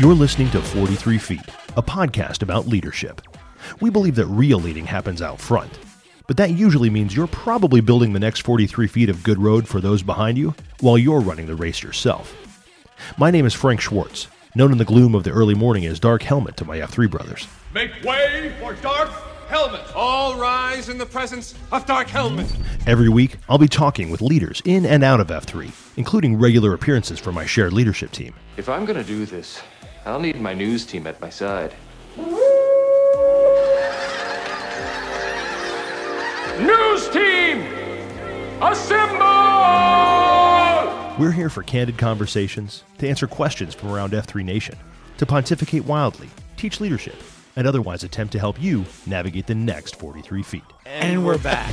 [0.00, 3.20] You're listening to 43 Feet, a podcast about leadership.
[3.80, 5.78] We believe that real leading happens out front,
[6.26, 9.80] but that usually means you're probably building the next 43 feet of good road for
[9.80, 12.34] those behind you while you're running the race yourself.
[13.18, 16.24] My name is Frank Schwartz, known in the gloom of the early morning as Dark
[16.24, 17.46] Helmet to my F3 brothers.
[17.72, 19.10] Make way for Dark
[19.46, 19.94] Helmet!
[19.94, 22.52] All rise in the presence of Dark Helmet!
[22.88, 27.20] Every week, I'll be talking with leaders in and out of F3, including regular appearances
[27.20, 28.34] from my shared leadership team.
[28.56, 29.60] If I'm gonna do this,
[30.06, 31.74] I'll need my news team at my side.
[36.60, 37.62] News team!
[38.60, 39.24] Assemble!
[41.18, 44.76] We're here for candid conversations, to answer questions from around F3 Nation,
[45.16, 47.16] to pontificate wildly, teach leadership,
[47.56, 50.64] and otherwise attempt to help you navigate the next 43 feet.
[50.84, 51.72] And we're back.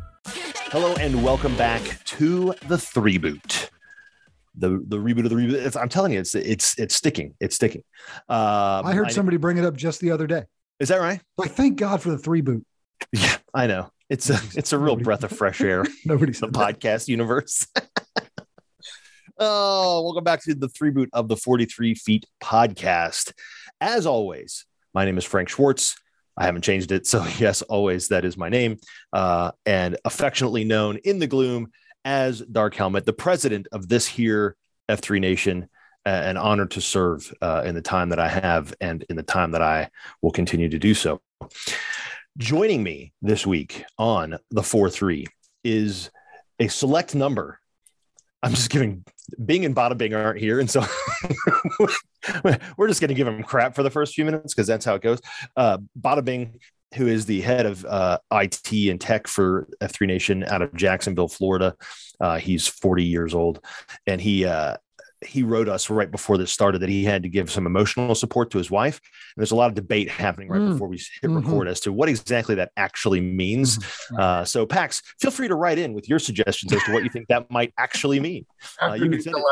[0.71, 3.69] Hello and welcome back to the three boot.
[4.55, 5.65] The the reboot of the reboot.
[5.65, 7.33] It's, I'm telling you, it's it's it's sticking.
[7.41, 7.83] It's sticking.
[8.29, 10.45] Uh, I heard somebody bring it up just the other day.
[10.79, 11.19] Is that right?
[11.37, 12.65] Like, thank God for the three boot.
[13.11, 13.89] Yeah, I know.
[14.09, 15.83] It's a it's a real breath of fresh air.
[16.05, 17.67] Nobody the podcast universe.
[19.39, 23.33] oh, welcome back to the three boot of the 43 feet podcast.
[23.81, 25.97] As always, my name is Frank Schwartz.
[26.41, 27.05] I haven't changed it.
[27.05, 28.77] So, yes, always that is my name.
[29.13, 31.71] Uh, and affectionately known in the gloom
[32.03, 34.55] as Dark Helmet, the president of this here
[34.89, 35.69] F3 Nation.
[36.03, 39.21] Uh, an honor to serve uh, in the time that I have and in the
[39.21, 39.91] time that I
[40.23, 41.21] will continue to do so.
[42.39, 45.27] Joining me this week on the 4 3
[45.63, 46.09] is
[46.59, 47.59] a select number.
[48.41, 49.05] I'm just giving
[49.43, 50.59] Bing and Bada Bing aren't here.
[50.59, 50.83] And so
[52.77, 54.95] we're just going to give them crap for the first few minutes because that's how
[54.95, 55.19] it goes.
[55.55, 56.59] Uh, Bada Bing,
[56.95, 61.27] who is the head of uh, IT and tech for F3 Nation out of Jacksonville,
[61.27, 61.75] Florida.
[62.19, 63.63] Uh, he's 40 years old
[64.05, 64.77] and he, uh,
[65.25, 68.49] he wrote us right before this started that he had to give some emotional support
[68.51, 68.95] to his wife.
[69.35, 70.71] And there's a lot of debate happening right Mm.
[70.73, 71.43] before we hit Mhm.
[71.43, 73.77] record as to what exactly that actually means.
[74.17, 77.09] Uh, so, Pax, feel free to write in with your suggestions as to what you
[77.09, 78.45] think that might actually mean.
[78.81, 79.43] Uh, you can send it,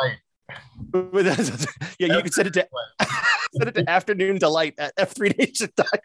[2.00, 2.68] yeah, you can send it to
[3.54, 6.00] send it to afternoon delight at f3nation.com.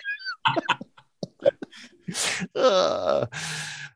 [2.55, 3.27] Uh,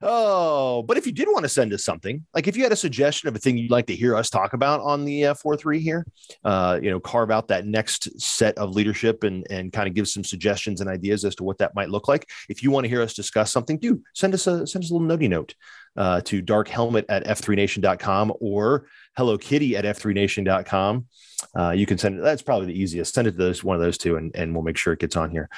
[0.02, 2.76] oh, but if you did want to send us something, like if you had a
[2.76, 5.80] suggestion of a thing you'd like to hear us talk about on the uh, 4-3
[5.80, 6.06] here,
[6.44, 10.08] uh, you know, carve out that next set of leadership and, and kind of give
[10.08, 12.28] some suggestions and ideas as to what that might look like.
[12.48, 14.94] If you want to hear us discuss something, do send us a, send us a
[14.94, 15.54] little notey note
[15.96, 18.86] uh, to darkhelmet at f3nation.com or
[19.16, 21.06] hello kitty at f3nation.com.
[21.58, 22.22] Uh, you can send it.
[22.22, 23.14] That's probably the easiest.
[23.14, 25.16] Send it to those, one of those two and, and we'll make sure it gets
[25.16, 25.48] on here.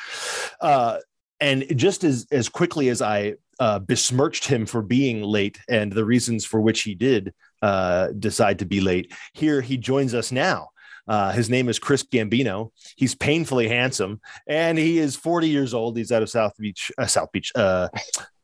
[0.61, 0.99] Uh,
[1.41, 6.05] and just as as quickly as I uh, besmirched him for being late and the
[6.05, 10.69] reasons for which he did uh, decide to be late, here he joins us now.
[11.09, 12.71] Uh, his name is Chris Gambino.
[12.97, 15.97] He's painfully handsome, and he is 40 years old.
[15.97, 17.53] He's out of South Beach, uh, South Beach.
[17.55, 17.89] Uh,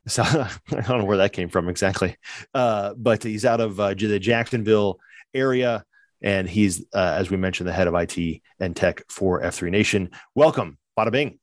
[0.09, 2.17] South, I don't know where that came from exactly,
[2.55, 5.01] uh, but he's out of uh, the Jacksonville
[5.35, 5.85] area,
[6.23, 10.11] and he's, uh, as we mentioned, the head of IT and tech for F3 Nation.
[10.35, 11.39] Welcome, Bada Bing.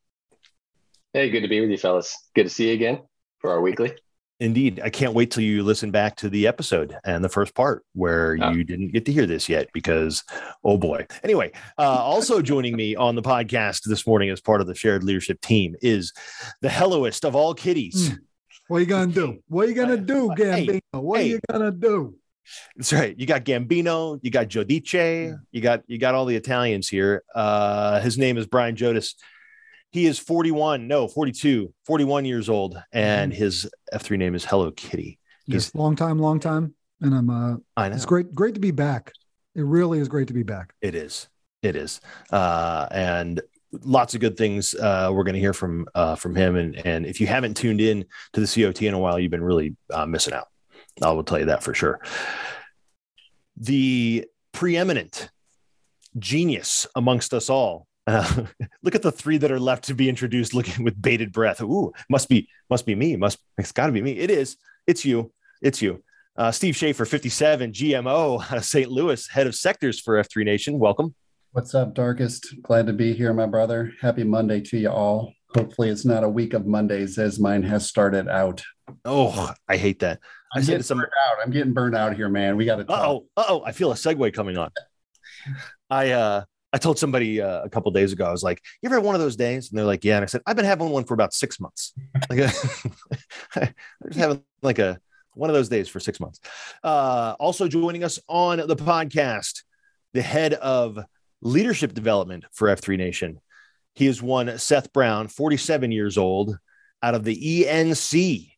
[1.13, 2.17] Hey, good to be with you, fellas.
[2.35, 3.01] Good to see you again
[3.39, 3.93] for our weekly.
[4.39, 4.81] Indeed.
[4.83, 8.35] I can't wait till you listen back to the episode and the first part where
[8.41, 8.51] Oh.
[8.51, 10.23] you didn't get to hear this yet because,
[10.63, 11.05] oh boy.
[11.23, 15.03] Anyway, uh, also joining me on the podcast this morning as part of the shared
[15.03, 16.13] leadership team is
[16.61, 18.09] the helloest of all kitties.
[18.09, 18.17] Mm.
[18.69, 19.39] What you gonna do?
[19.49, 20.79] What are you gonna do, Hey, Gambino?
[21.01, 21.27] what hey.
[21.27, 22.15] you gonna do?
[22.75, 23.17] That's right.
[23.17, 27.23] You got Gambino, you got Giudice, you got you got all the Italians here.
[27.35, 29.13] Uh, his name is Brian Jodas.
[29.93, 35.19] He is 41, no, 42, 41 years old, and his F3 name is Hello Kitty.
[35.45, 37.29] He's Yes, long time, long time, and I'm.
[37.29, 39.13] uh I know It's great, great to be back.
[39.53, 40.73] It really is great to be back.
[40.81, 41.29] it is.
[41.61, 42.01] It is.
[42.31, 43.39] Uh, and
[43.83, 46.55] lots of good things uh, we're going to hear from uh, from him.
[46.55, 48.03] And and if you haven't tuned in
[48.33, 50.47] to the COT in a while, you've been really uh, missing out.
[51.03, 52.01] I will tell you that for sure.
[53.57, 55.29] The preeminent
[56.17, 57.85] genius amongst us all.
[58.05, 58.45] Uh,
[58.83, 61.61] look at the three that are left to be introduced, looking with bated breath.
[61.61, 63.15] Ooh, must be, must be me.
[63.15, 64.17] Must, it's got to be me.
[64.17, 64.57] It is.
[64.87, 65.31] It's you.
[65.61, 66.03] It's you.
[66.35, 68.89] Uh, Steve Schaefer, 57, GMO out of St.
[68.89, 70.79] Louis, head of sectors for F3 Nation.
[70.79, 71.13] Welcome.
[71.51, 72.55] What's up, Darkest?
[72.63, 73.93] Glad to be here, my brother.
[74.01, 75.33] Happy Monday to you all.
[75.55, 78.63] Hopefully, it's not a week of Mondays as mine has started out.
[79.05, 80.19] Oh, I hate that.
[80.55, 81.37] I I'm said getting to some, burned out.
[81.43, 82.57] I'm getting burned out here, man.
[82.57, 82.85] We got to.
[82.89, 84.71] oh, oh, I feel a segue coming on.
[85.91, 88.95] I, uh, I told somebody uh, a couple days ago, I was like, you ever
[88.95, 89.69] had one of those days?
[89.69, 90.15] And they're like, yeah.
[90.15, 91.93] And I said, I've been having one for about six months.
[92.29, 92.39] Like,
[93.55, 93.73] I'm
[94.07, 94.99] just having like a,
[95.35, 96.39] one of those days for six months.
[96.83, 99.61] Uh, also joining us on the podcast,
[100.13, 100.97] the head of
[101.41, 103.39] leadership development for F3 Nation.
[103.93, 106.57] He is one Seth Brown, 47 years old,
[107.03, 108.51] out of the ENC.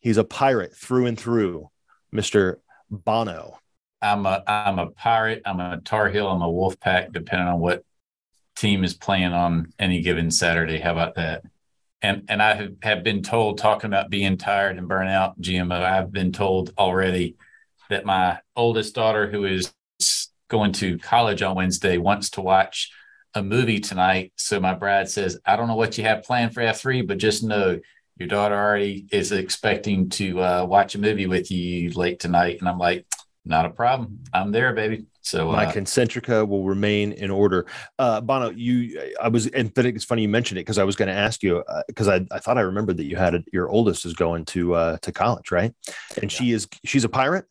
[0.00, 1.70] He's a pirate through and through,
[2.14, 2.56] Mr.
[2.90, 3.58] Bono.
[4.02, 5.42] I'm a I'm a pirate.
[5.46, 6.28] I'm a Tar Heel.
[6.28, 7.84] I'm a Wolf Pack, depending on what
[8.56, 10.78] team is playing on any given Saturday.
[10.78, 11.44] How about that?
[12.02, 15.80] And and I have, have been told talking about being tired and burnout, GMO.
[15.82, 17.36] I've been told already
[17.90, 19.72] that my oldest daughter, who is
[20.48, 22.90] going to college on Wednesday, wants to watch
[23.34, 24.32] a movie tonight.
[24.36, 27.44] So my bride says, I don't know what you have planned for F3, but just
[27.44, 27.78] know
[28.18, 32.58] your daughter already is expecting to uh, watch a movie with you late tonight.
[32.60, 33.06] And I'm like,
[33.44, 34.20] not a problem.
[34.32, 35.06] I'm there, baby.
[35.22, 37.66] So My uh, concentrica will remain in order.
[37.98, 40.96] Uh, Bono, you, I was, and but it's funny you mentioned it because I was
[40.96, 43.68] going to ask you because I, I thought I remembered that you had a, your
[43.68, 45.72] oldest is going to uh, to college, right?
[46.20, 47.44] And she is she's a pirate.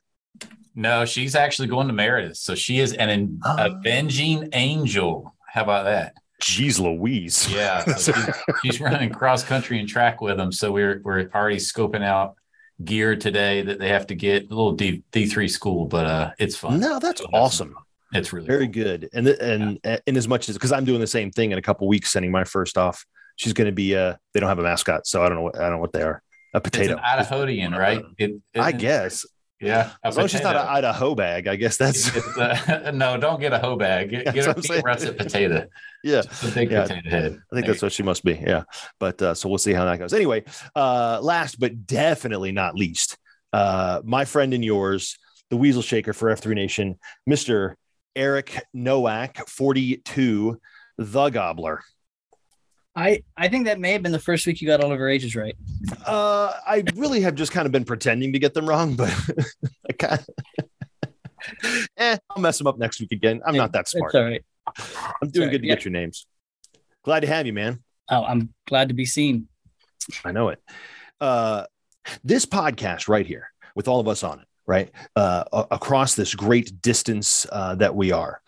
[0.75, 2.37] no, she's actually going to Meredith.
[2.37, 3.55] So she is an Oh.
[3.59, 5.33] avenging angel.
[5.47, 6.13] How about that?
[6.41, 7.47] Jeez Louise.
[7.53, 8.15] Yeah, she's,
[8.63, 10.51] she's running cross country and track with them.
[10.51, 12.35] So we're we're already scoping out
[12.85, 16.31] gear today that they have to get a little D D three school, but uh,
[16.39, 16.79] it's fun.
[16.79, 17.73] No, that's some awesome.
[17.73, 17.83] fun.
[18.13, 18.83] It's really Very cool.
[18.83, 19.09] good.
[19.13, 21.87] And and in as much as because I'm doing the same thing in a couple
[21.87, 23.05] weeks, sending my first off.
[23.37, 23.95] She's going to be.
[23.95, 25.43] Uh, they don't have a mascot, so I don't know.
[25.43, 26.21] What, I don't know what they are.
[26.53, 26.97] A It's potato.
[26.97, 28.03] an Idahoan, right?
[28.17, 29.25] It, I guess.
[29.61, 30.67] Yeah, a As long as she's not an.
[30.67, 32.15] Idaho bag, I guess that's.
[32.37, 34.09] Uh, no, don't get a hoe bag.
[34.09, 35.67] Get, get a russet potato.
[36.03, 36.23] yeah.
[36.43, 36.81] A big Yeah.
[36.83, 37.39] potato head.
[37.51, 38.33] I think that's what she must be.
[38.33, 38.63] Yeah.
[38.99, 40.13] But uh, so we'll see how that goes.
[40.13, 40.43] Anyway,
[40.75, 43.17] uh, last but definitely not least,
[43.53, 45.17] uh, my friend and yours,
[45.49, 46.97] the Weasel Shaker for F3 Nation,
[47.29, 47.75] Mr.
[48.15, 50.59] Eric Nowak, 42,
[50.97, 51.81] the Gobbler.
[52.95, 55.07] I I think that may have been the first week you got all of our
[55.07, 55.55] ages right.
[56.05, 59.13] Uh, I really have just kind of been pretending to get them wrong, but
[59.89, 60.25] I kind
[60.59, 63.41] of, eh, I'll mess them up next week again.
[63.45, 64.13] I'm not that smart.
[64.13, 64.43] It's all right.
[65.21, 65.75] I'm doing good to yeah.
[65.75, 66.25] get your names.
[67.03, 67.81] Glad to have you, man.
[68.09, 69.47] Oh, I'm glad to be seen.
[70.25, 70.59] I know it.
[71.19, 71.65] Uh,
[72.23, 76.81] this podcast right here, with all of us on it, right uh, across this great
[76.81, 78.41] distance uh, that we are,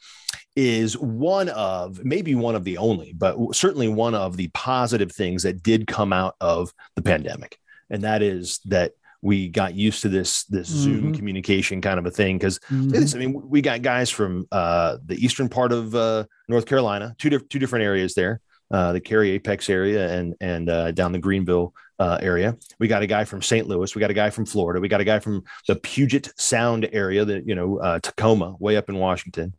[0.55, 5.43] is one of maybe one of the only, but certainly one of the positive things
[5.43, 7.57] that did come out of the pandemic,
[7.89, 8.91] and that is that
[9.21, 11.15] we got used to this this Zoom Mhm.
[11.17, 13.15] communication kind of a thing because Mhm.
[13.15, 17.29] I mean, we got guys from uh, the eastern part of uh, North Carolina, two
[17.29, 18.41] diff- two different areas there,
[18.73, 22.57] the Cary Apex area and and uh, down the Greenville uh, area.
[22.79, 23.67] We got a guy from St.
[23.67, 23.93] Louis.
[23.93, 24.81] We got a guy from Florida.
[24.81, 28.77] We got a guy from the Puget Sound area, that you know, uh, Tacoma, way
[28.77, 29.53] up in Washington.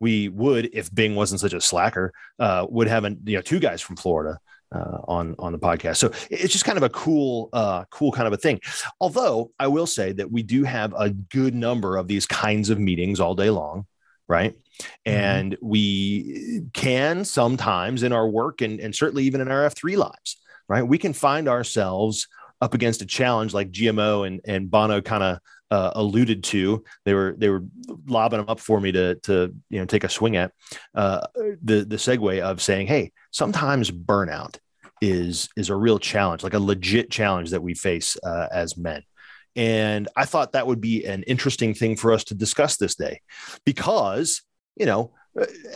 [0.00, 3.60] We would, if Bing wasn't such a slacker, uh, would have an, you know two
[3.60, 4.38] guys from Florida.
[4.72, 8.26] Uh, on on the podcast, so it's just kind of a cool, uh, cool kind
[8.26, 8.58] of a thing.
[8.98, 12.80] Although I will say that we do have a good number of these kinds of
[12.80, 13.86] meetings all day long,
[14.28, 14.54] right?
[15.04, 20.40] And we can sometimes in our work and, and certainly even in our F3 lives,
[20.68, 20.82] right?
[20.82, 22.26] We can find ourselves
[22.60, 25.38] up against a challenge like GMO and, and Bono kind of
[25.70, 26.84] uh, alluded to.
[27.04, 27.64] They were they were
[28.06, 30.52] lobbing them up for me to to you know take a swing at
[30.94, 31.26] uh,
[31.62, 34.56] the the segue of saying, hey, sometimes burnout
[35.00, 39.02] is is a real challenge, like a legit challenge that we face uh, as men.
[39.56, 43.20] And I thought that would be an interesting thing for us to discuss this day,
[43.64, 44.42] because
[44.76, 45.12] you know,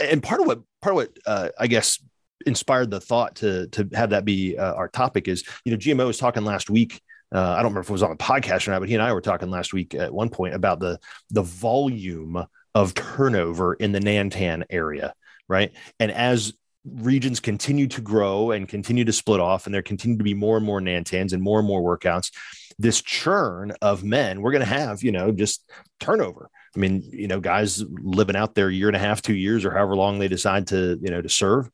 [0.01, 2.01] and part of what part of what uh, I guess
[2.47, 6.07] inspired the thought to to have that be uh, our topic is you know GMO
[6.07, 7.01] was talking last week.
[7.33, 9.03] Uh, I don't remember if it was on the podcast or not, but he and
[9.03, 10.99] I were talking last week at one point about the
[11.31, 12.45] the volume
[12.75, 15.15] of turnover in the Nantan area,
[15.49, 15.73] right?
[15.99, 16.55] And as
[16.85, 20.57] regions continue to grow and continue to split off, and there continue to be more
[20.57, 22.31] and more Nantans and more and more workouts,
[22.79, 25.69] this churn of men, we're going to have, you know, just
[25.99, 26.49] turnover.
[26.77, 29.73] I mean, you know, guys living out there year and a half, two years, or
[29.73, 31.69] however long they decide to, you know, to serve.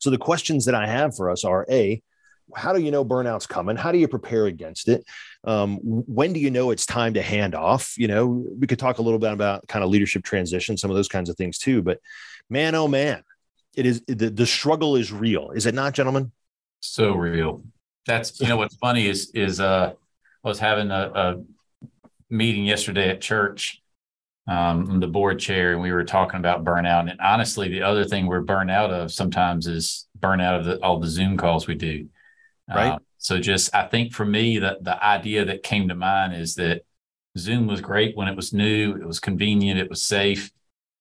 [0.00, 2.02] So the questions that I have for us are a,
[2.54, 3.76] how do you know burnout's coming?
[3.76, 5.04] How do you prepare against it?
[5.44, 7.94] Um, when do you know it's time to hand off?
[7.96, 10.96] You know, we could talk a little bit about kind of leadership transition, some of
[10.96, 11.82] those kinds of things too.
[11.82, 12.00] But
[12.50, 13.22] man, oh man,
[13.74, 16.32] it is the, the struggle is real, is it not, gentlemen?
[16.80, 17.62] So real.
[18.06, 19.92] That's you know what's funny is is uh
[20.44, 21.42] I was having a, a
[22.30, 23.80] meeting yesterday at church.
[24.48, 27.08] Um, I'm the board chair, and we were talking about burnout.
[27.08, 30.98] And honestly, the other thing we're burnt out of sometimes is burnout of the, all
[30.98, 32.08] the Zoom calls we do.
[32.68, 32.92] Right.
[32.92, 36.56] Uh, so just I think for me that the idea that came to mind is
[36.56, 36.82] that
[37.38, 40.50] Zoom was great when it was new, it was convenient, it was safe,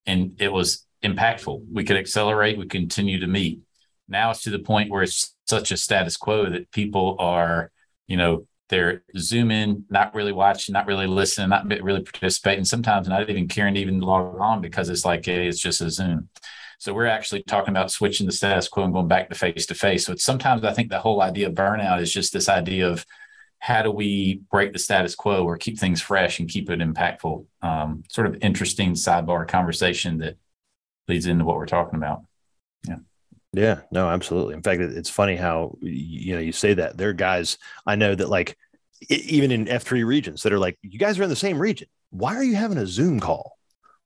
[0.05, 1.63] and it was impactful.
[1.72, 3.62] We could accelerate, we continue to meet.
[4.08, 7.72] Now it's to the point where it's such a status quo that people are,
[8.08, 13.29] you know, they're zooming, not really watching, not really listening, not really participating, sometimes not
[13.29, 16.29] even caring to even log on because it's like, hey, it's just a Zoom.
[16.79, 19.75] So we're actually talking about switching the status quo and going back to face to
[19.75, 20.05] face.
[20.05, 23.05] So sometimes I think the whole idea of burnout is just this idea of
[23.60, 27.46] how do we break the status quo or keep things fresh and keep it impactful?
[27.62, 30.38] Um, sort of interesting sidebar conversation that
[31.10, 32.22] leads into what we're talking about.
[33.53, 33.81] Yeah.
[33.91, 34.53] No, absolutely.
[34.53, 38.15] In fact, it's funny how you know you say that there are guys I know
[38.15, 38.58] that like
[39.10, 41.88] even in F3 regions that are like, you guys are in the same region.
[42.12, 43.58] Why are you having a Zoom call?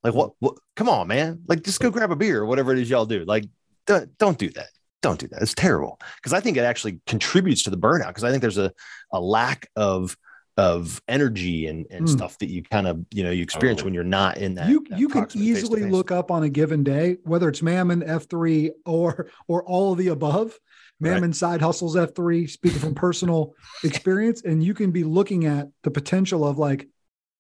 [0.03, 0.55] Like, what, what?
[0.75, 1.41] Come on, man.
[1.47, 3.25] Like, just go grab a beer or whatever it is y'all do.
[3.25, 3.45] Like,
[3.87, 4.67] don't, don't do that.
[5.01, 5.41] Don't do that.
[5.41, 5.99] It's terrible.
[6.17, 8.07] Because I think it actually contributes to the burnout.
[8.07, 8.71] Because I think there's a,
[9.11, 10.15] a lack of
[10.57, 12.09] of energy and, and mm.
[12.09, 14.69] stuff that you kind of you know you experience when you're not in that.
[14.69, 15.91] You that you can easily face-to-face.
[15.91, 19.97] look up on a given day whether it's Mammon F three or or all of
[19.97, 20.57] the above.
[20.99, 21.35] Mammon right.
[21.35, 22.47] side hustles F three.
[22.47, 26.87] Speaking from personal experience, and you can be looking at the potential of like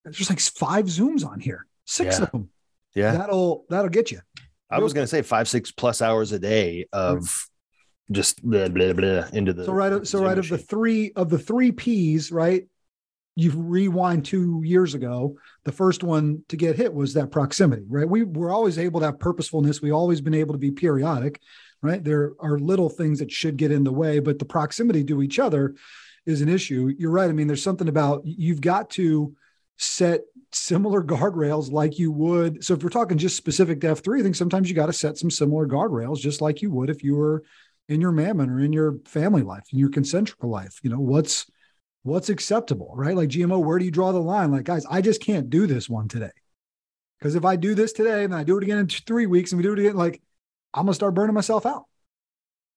[0.03, 2.23] there's like five zooms on here, six yeah.
[2.23, 2.49] of them.
[2.95, 4.19] Yeah, that'll that'll get you.
[4.69, 7.19] I was going to say five six plus hours a day of.
[7.19, 7.49] Right
[8.11, 10.53] just blah, blah, blah, into the so right of, so right machine.
[10.53, 12.67] of the three of the three p's right
[13.35, 18.07] you rewind two years ago, the first one to get hit was that proximity, right?
[18.07, 19.81] We were always able to have purposefulness.
[19.81, 21.41] We've always been able to be periodic,
[21.81, 22.01] right?
[22.01, 25.37] There are little things that should get in the way, but the proximity to each
[25.37, 25.75] other
[26.25, 26.93] is an issue.
[26.97, 27.29] You're right.
[27.29, 29.35] I mean, there's something about you've got to
[29.77, 30.21] set
[30.53, 32.63] similar guardrails like you would.
[32.63, 35.17] So if we're talking just specific to F3, I think sometimes you got to set
[35.17, 37.43] some similar guardrails just like you would if you were
[37.89, 40.79] in your mammon or in your family life, in your concentric life.
[40.81, 41.45] You know, what's
[42.05, 43.15] what's acceptable, right?
[43.15, 44.51] Like GMO, where do you draw the line?
[44.51, 46.29] Like, guys, I just can't do this one today.
[47.17, 49.57] Because if I do this today and I do it again in three weeks and
[49.57, 50.21] we do it again, like
[50.73, 51.85] I'm gonna start burning myself out.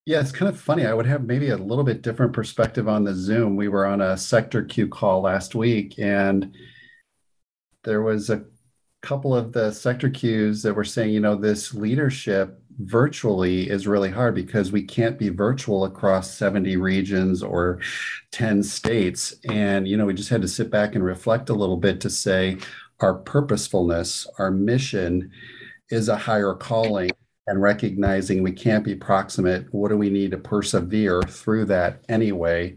[0.06, 0.87] Yeah, it's kind of funny.
[0.87, 3.54] I would have maybe a little bit different perspective on the Zoom.
[3.54, 6.54] We were on a sector Q call last week, and
[7.85, 8.44] there was a
[9.02, 14.11] couple of the sector Qs that were saying, you know, this leadership virtually is really
[14.11, 17.80] hard because we can't be virtual across 70 regions or
[18.30, 19.35] 10 states.
[19.49, 22.11] And, you know, we just had to sit back and reflect a little bit to
[22.11, 22.58] say
[23.00, 25.30] our purposefulness, our mission
[25.90, 27.11] is a higher calling
[27.47, 29.66] and recognizing we can't be proximate.
[29.73, 32.76] What do we need to persevere through that anyway?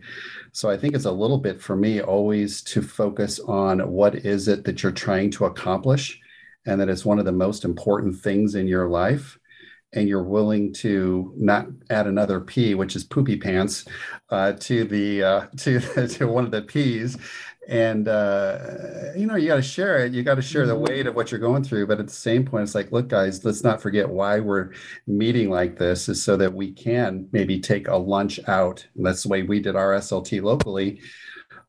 [0.54, 4.48] So I think it's a little bit for me always to focus on what is
[4.48, 6.20] it that you're trying to accomplish
[6.66, 9.38] and that it's one of the most important things in your life
[9.94, 13.86] and you're willing to not add another P, which is poopy pants,
[14.30, 17.18] uh, to the uh, to to one of the P's,
[17.68, 18.58] and uh,
[19.16, 20.14] you know you got to share it.
[20.14, 20.84] You got to share the mm-hmm.
[20.84, 21.88] weight of what you're going through.
[21.88, 24.72] But at the same point, it's like, look, guys, let's not forget why we're
[25.08, 28.86] meeting like this is so that we can maybe take a lunch out.
[28.96, 31.02] And that's the way we did our SLT locally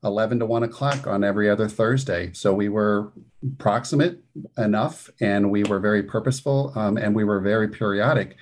[0.03, 2.31] 11 to 1 o'clock on every other Thursday.
[2.33, 3.13] So we were
[3.57, 4.19] proximate
[4.57, 8.37] enough and we were very purposeful um, and we were very periodic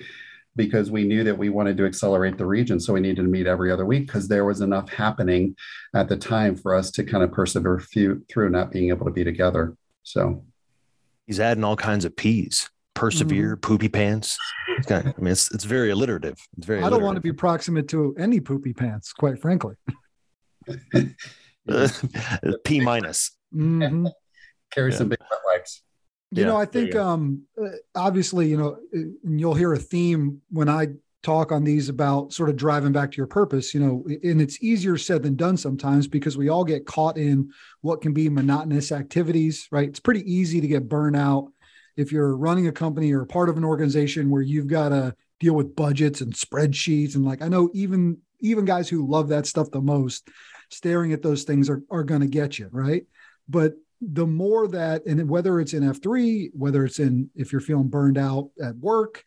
[0.54, 2.78] because we knew that we wanted to accelerate the region.
[2.78, 5.56] So we needed to meet every other week because there was enough happening
[5.94, 9.24] at the time for us to kind of persevere through not being able to be
[9.24, 9.76] together.
[10.02, 10.44] So
[11.26, 12.68] he's adding all kinds of P's.
[12.94, 14.36] persevere, poopy pants.
[14.76, 16.38] It's kind of, I mean, it's it's very alliterative.
[16.58, 16.82] It's very.
[16.82, 19.74] I don't want to be proximate to any poopy pants, quite frankly.
[22.64, 23.32] P minus.
[23.54, 24.10] Mhm.
[24.72, 24.98] Carry Yeah.
[24.98, 25.82] some big butt wipes.
[26.30, 29.72] You Yeah, know, I there you think um uh, obviously, you know, and you'll hear
[29.72, 30.88] a theme when I
[31.22, 34.60] talk on these about sort of driving back to your purpose, you know, and it's
[34.62, 37.48] easier said than done sometimes because we all get caught in
[37.82, 39.88] what can be monotonous activities, right?
[39.88, 41.52] It's pretty easy to get burnout
[41.96, 45.54] if you're running a company or part of an organization where you've got to deal
[45.54, 49.70] with budgets and spreadsheets and like I know even even guys who love that stuff
[49.70, 50.28] the most
[50.72, 53.04] staring at those things are are going to get you, right?
[53.48, 57.88] But the more that, and whether it's in F3, whether it's in if you're feeling
[57.88, 59.22] burned out at work,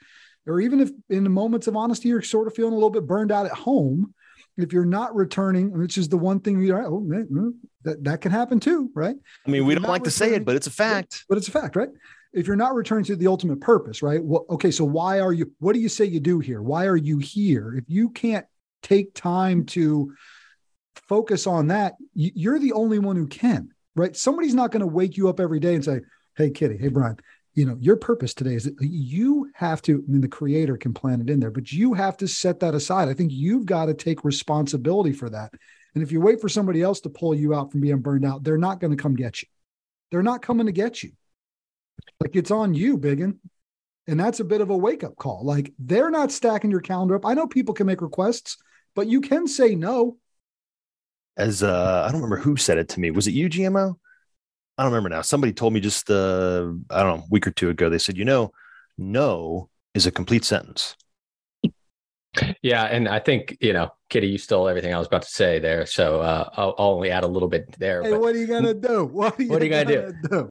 [0.46, 3.08] or even if in the moments of honesty, you're sort of feeling a little bit
[3.08, 4.14] burned out at home,
[4.58, 8.60] if you're not returning, which is the one thing you oh, that, that can happen
[8.60, 9.16] too, right?
[9.46, 11.25] I mean, we don't like to say it, but it's a fact.
[11.28, 11.90] But it's a fact, right?
[12.34, 14.24] If you're not returning to the ultimate purpose, right?
[14.24, 16.62] Well, okay, so why are you, what do you say you do here?
[16.62, 17.75] Why are you here?
[17.75, 18.46] If you can't
[18.84, 20.14] take time to
[20.96, 24.16] focus on that, you're the only one who can, right?
[24.16, 26.02] Somebody's not going to wake you up every day and say,
[26.38, 27.18] Hey, Kitty, hey, Brian,
[27.54, 30.94] you know, your purpose today is that you have to, I mean, the creator can
[30.94, 33.08] plan it in there, but you have to set that aside.
[33.08, 35.54] I think you've got to take responsibility for that.
[35.94, 38.44] And if you wait for somebody else to pull you out from being burned out,
[38.44, 39.48] they're not going to come get you.
[40.12, 41.12] They're not coming to get you.
[42.20, 43.40] Like it's on you, Biggin.
[44.08, 45.44] And that's a bit of a wake up call.
[45.46, 47.25] Like they're not stacking your calendar up.
[47.25, 48.58] I know people can make requests,
[48.94, 50.18] but you can say no.
[51.38, 53.12] As uh, I don't remember who said it to me.
[53.12, 53.96] Was it you, GMO?
[54.77, 55.22] I don't remember now.
[55.22, 57.89] Somebody told me just uh, I don't know, a week or two ago.
[57.89, 58.51] They said, you know,
[58.98, 60.96] no is a complete sentence.
[62.62, 65.60] Yeah, and I think you know, Kitty, you stole everything I was about to say
[65.60, 65.86] there.
[65.86, 68.04] So uh, I'll, I'll only add a little bit there.
[68.04, 69.06] Hey, but what are you gonna do?
[69.12, 70.01] What are you, What are you gonna do?
[70.01, 70.50] gonna do?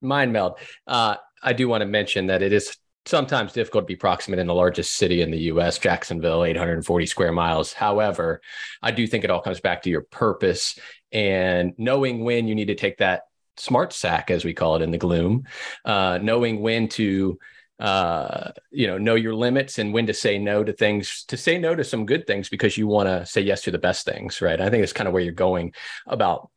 [0.00, 0.58] mind meld.
[0.86, 4.46] Uh, I do want to mention that it is sometimes difficult to be proximate in
[4.46, 7.72] the largest city in the U.S., Jacksonville, 840 square miles.
[7.72, 8.40] However,
[8.82, 10.78] I do think it all comes back to your purpose
[11.12, 13.22] and knowing when you need to take that
[13.56, 15.44] smart sack, as we call it in the gloom,
[15.84, 17.38] uh, knowing when to
[17.78, 21.56] uh you know know your limits and when to say no to things to say
[21.56, 24.42] no to some good things because you want to say yes to the best things
[24.42, 25.72] right i think it's kind of where you're going
[26.06, 26.50] about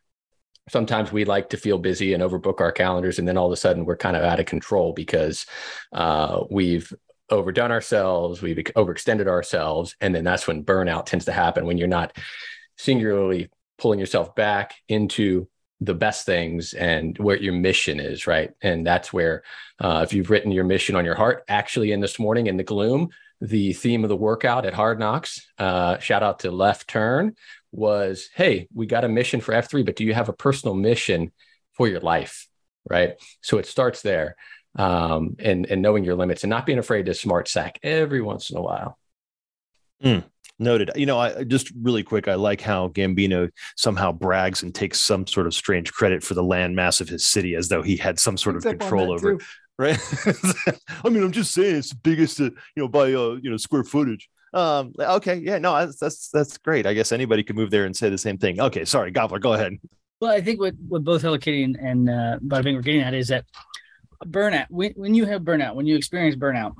[0.70, 3.58] sometimes we like to feel busy and overbook our calendars and then all of a
[3.58, 5.46] sudden we're kind of out of control because
[5.92, 6.94] uh, we've
[7.30, 11.88] overdone ourselves we've overextended ourselves and then that's when burnout tends to happen when you're
[11.88, 12.16] not
[12.78, 15.48] singularly pulling yourself back into
[15.82, 18.52] the best things and where your mission is right?
[18.62, 19.44] And that's where
[19.80, 22.64] uh, if you've written your mission on your heart actually in this morning in the
[22.64, 23.10] gloom
[23.42, 27.36] the theme of the workout at hard knocks uh, shout out to left turn
[27.74, 31.32] was hey we got a mission for f3 but do you have a personal mission
[31.74, 32.48] for your life
[32.90, 34.36] right so it starts there
[34.76, 38.50] um, and and knowing your limits and not being afraid to smart sack every once
[38.50, 38.98] in a while
[40.04, 40.24] Mm,
[40.60, 40.92] noted.
[40.96, 45.26] You know, I just really quick, I like how Gambino somehow brags and takes some
[45.26, 48.20] sort of strange credit for the land mass of his city as though he had
[48.20, 49.44] some sort of Picked up on control that over it.
[49.80, 49.98] Right.
[51.04, 53.58] I mean, I'm just saying it's the biggest, uh, you know, by uh, you know,
[53.58, 54.30] square footage.
[54.54, 56.86] Um, okay, yeah, no, that's that's that's great.
[56.86, 58.62] I guess anybody could move there and say the same thing.
[58.62, 59.74] Okay, sorry, Gobbler, go ahead.
[60.22, 63.14] Well, I think what, what both Hello Kitty and, and uh, Bing were getting at
[63.14, 63.46] is that
[64.26, 66.76] burnout, when, when you have burnout, when you experience burnout,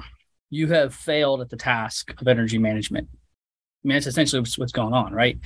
[0.50, 3.10] you have failed at the task of energy management.
[3.12, 3.18] I
[3.84, 5.38] mean, that's essentially what's, what's going on, right?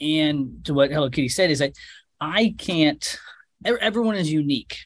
[0.00, 1.74] And to what Hello Kitty said is that
[2.20, 3.18] I can't,
[3.64, 4.78] everyone is unique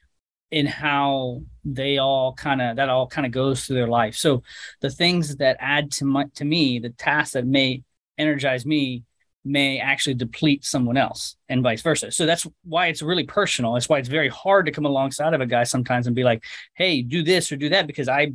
[0.50, 4.14] in how they all kind of, that all kind of goes through their life.
[4.14, 4.42] So
[4.80, 7.82] the things that add to my, to me, the tasks that may
[8.16, 9.04] energize me
[9.44, 12.10] may actually deplete someone else and vice versa.
[12.10, 13.74] So that's why it's really personal.
[13.74, 16.44] That's why it's very hard to come alongside of a guy sometimes and be like,
[16.74, 18.32] hey, do this or do that because I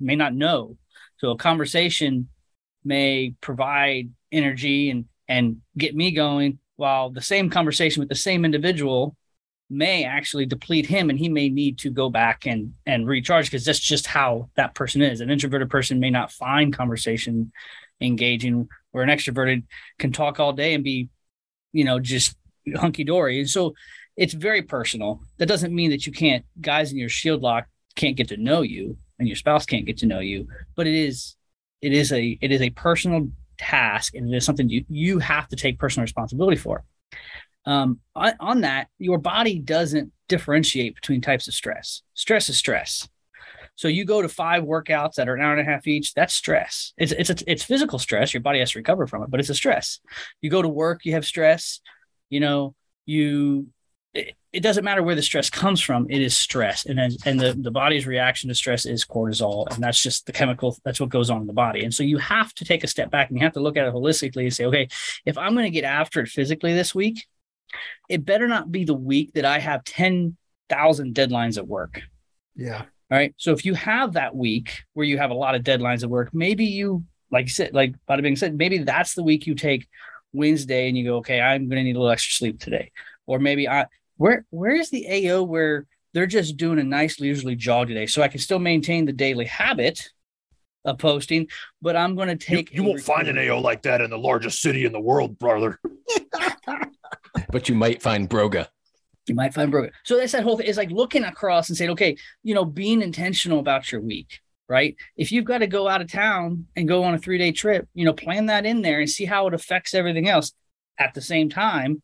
[0.00, 0.76] may not know.
[1.18, 2.28] So a conversation
[2.84, 8.44] may provide energy and and get me going while the same conversation with the same
[8.44, 9.16] individual
[9.70, 13.64] may actually deplete him and he may need to go back and and recharge because
[13.64, 15.20] that's just how that person is.
[15.20, 17.52] An introverted person may not find conversation
[18.00, 19.62] engaging where an extroverted
[19.98, 21.08] can talk all day and be
[21.72, 22.36] you know just
[22.76, 23.40] hunky-dory.
[23.40, 23.74] And so
[24.16, 25.20] it's very personal.
[25.38, 28.62] That doesn't mean that you can't guys in your shield lock can't get to know
[28.62, 31.36] you and your spouse can't get to know you but it is
[31.82, 33.28] it is a it is a personal
[33.58, 36.84] task and it is something you you have to take personal responsibility for
[37.66, 43.08] um, on, on that your body doesn't differentiate between types of stress stress is stress
[43.74, 46.34] so you go to five workouts that are an hour and a half each that's
[46.34, 49.50] stress it's it's it's physical stress your body has to recover from it but it's
[49.50, 50.00] a stress
[50.40, 51.80] you go to work you have stress
[52.28, 52.74] you know
[53.06, 53.66] you
[54.14, 56.06] it, it doesn't matter where the stress comes from.
[56.10, 60.02] It is stress, and and the the body's reaction to stress is cortisol, and that's
[60.02, 60.76] just the chemical.
[60.84, 61.84] That's what goes on in the body.
[61.84, 63.86] And so you have to take a step back and you have to look at
[63.86, 64.88] it holistically and say, okay,
[65.24, 67.26] if I'm going to get after it physically this week,
[68.08, 70.36] it better not be the week that I have ten
[70.70, 72.02] thousand deadlines at work.
[72.56, 72.82] Yeah.
[73.10, 73.34] All right.
[73.36, 76.30] So if you have that week where you have a lot of deadlines at work,
[76.32, 79.88] maybe you, like you said, like Bada Bing said, maybe that's the week you take
[80.32, 82.92] Wednesday and you go, okay, I'm going to need a little extra sleep today.
[83.26, 87.56] Or maybe I, where, where is the AO where they're just doing a nice leisurely
[87.56, 88.06] jog today?
[88.06, 90.08] So I can still maintain the daily habit
[90.84, 91.48] of posting,
[91.82, 92.72] but I'm going to take.
[92.72, 95.38] You, you won't find an AO like that in the largest city in the world,
[95.38, 95.80] brother.
[97.50, 98.68] but you might find Broga.
[99.26, 99.90] You might find Broga.
[100.04, 100.66] So that's that whole thing.
[100.66, 104.96] It's like looking across and saying, okay, you know, being intentional about your week, right?
[105.16, 107.88] If you've got to go out of town and go on a three day trip,
[107.94, 110.52] you know, plan that in there and see how it affects everything else.
[110.98, 112.02] At the same time,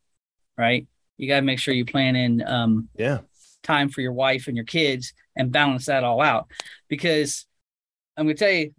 [0.57, 0.87] right?
[1.19, 3.19] You got to make sure you plan in um, yeah
[3.67, 6.47] time for your wife and your kids and balance that all out.
[6.89, 7.47] Because
[8.17, 8.73] I'm going to tell you,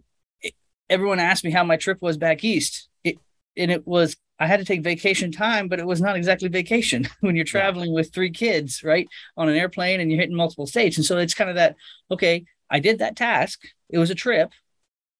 [0.90, 2.88] everyone asked me how my trip was back east.
[3.04, 3.18] It,
[3.56, 7.08] and it was I had to take vacation time, but it was not exactly vacation
[7.20, 9.08] when you're traveling with three kids, right?
[9.36, 10.96] On an airplane and you're hitting multiple states.
[10.96, 11.76] And so it's kind of that,
[12.10, 13.60] okay, I did that task.
[13.88, 14.52] It was a trip,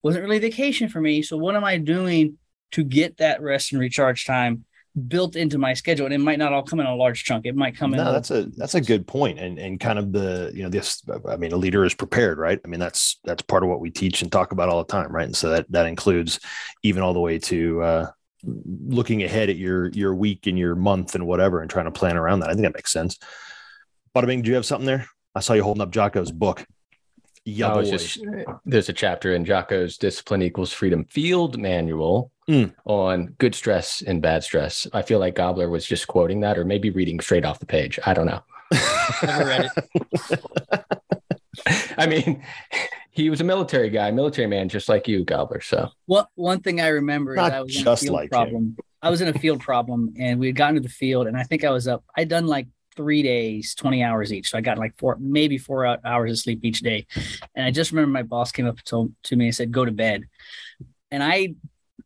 [0.02, 1.22] wasn't really vacation for me.
[1.22, 2.38] So what am I doing
[2.72, 4.64] to get that rest and recharge time
[5.08, 6.06] built into my schedule?
[6.06, 7.46] And it might not all come in a large chunk.
[7.46, 8.04] It might come in.
[8.04, 9.38] No, that's a that's a good point.
[9.38, 12.60] And and kind of the, you know, this I mean, a leader is prepared, right?
[12.64, 15.10] I mean, that's that's part of what we teach and talk about all the time,
[15.10, 15.26] right?
[15.26, 16.38] And so that that includes
[16.82, 18.10] even all the way to uh
[18.44, 22.16] looking ahead at your your week and your month and whatever and trying to plan
[22.16, 22.50] around that.
[22.50, 23.18] I think that makes sense.
[24.14, 25.06] Bada Bing, do you have something there?
[25.34, 26.64] I saw you holding up Jocko's book.
[27.44, 28.18] Yeah, oh, just,
[28.66, 32.74] there's a chapter in Jocko's Discipline Equals Freedom Field Manual mm.
[32.84, 34.86] on good stress and bad stress.
[34.92, 37.98] I feel like Gobbler was just quoting that, or maybe reading straight off the page.
[38.04, 38.42] I don't know.
[39.22, 40.84] Never read it.
[41.96, 42.44] I mean,
[43.18, 45.60] he was a military guy, military man, just like you, Gobbler.
[45.60, 48.30] So one one thing I remember Not is I was just in a field like
[48.30, 48.76] problem.
[49.02, 51.42] I was in a field problem, and we had gotten to the field, and I
[51.42, 52.04] think I was up.
[52.16, 55.98] I'd done like three days, twenty hours each, so I got like four, maybe four
[56.06, 57.06] hours of sleep each day.
[57.56, 59.84] And I just remember my boss came up and told to me and said, "Go
[59.84, 60.22] to bed."
[61.10, 61.54] And I,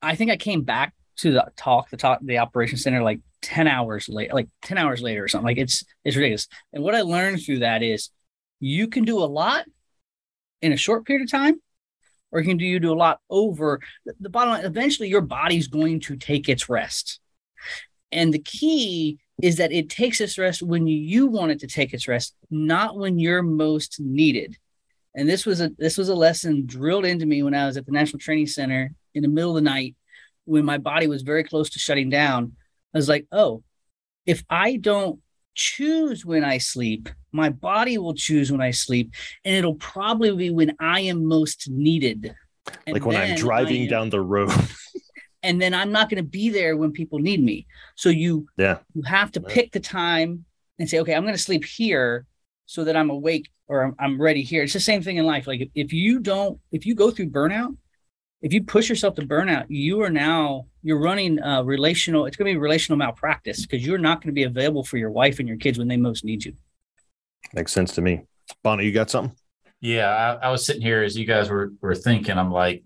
[0.01, 3.69] I think I came back to the talk, the talk, the operation center like ten
[3.69, 5.47] hours late, like ten hours later or something.
[5.47, 6.49] Like it's it's ridiculous.
[6.73, 8.09] And what I learned through that is,
[8.61, 9.67] you can do a lot
[10.63, 11.61] in a short period of time
[12.31, 13.81] or you can do you do a lot over?
[14.21, 17.21] The bottom line eventually your body's going to take its rest.
[18.11, 21.93] And the key is that it takes its rest when you want it to take
[21.93, 24.57] its rest not when you're most needed.
[25.15, 27.85] And this was a this was a lesson drilled into me when i was at
[27.85, 29.95] the national training center in the middle of the night
[30.45, 32.53] when my body was very close to shutting down.
[32.95, 33.63] I was like oh
[34.25, 35.21] if i don't
[35.55, 37.09] choose when I sleep.
[37.33, 39.13] My body will choose when I sleep,
[39.45, 42.35] and it'll probably be when I am most needed.
[42.87, 44.53] And like when I'm driving am, down the road.
[45.43, 47.67] and then I'm not going to be there when people need me.
[47.97, 50.45] So you yeah you have to pick the time
[50.79, 52.27] and say, okay, I'm going to sleep here
[52.67, 54.63] so that I'm awake or I'm, I'm ready here.
[54.63, 55.47] It's the same thing in life.
[55.47, 57.77] Like if, if you don't, if you go through burnout,
[58.43, 62.27] if you push yourself to burnout, you are now you're running a relational.
[62.27, 65.13] It's going to be relational malpractice because you're not going to be available for your
[65.13, 66.55] wife and your kids when they most need you.
[67.55, 68.23] Makes sense to me.
[68.65, 69.37] Bonnie, you got something?
[69.81, 72.37] Yeah, I, I was sitting here as you guys were were thinking.
[72.37, 72.83] I'm like,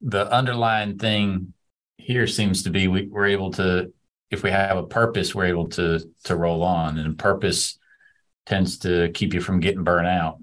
[0.00, 1.52] the underlying thing
[1.98, 3.92] here seems to be we, we're able to,
[4.30, 7.78] if we have a purpose, we're able to to roll on, and purpose
[8.46, 10.38] tends to keep you from getting burnt out.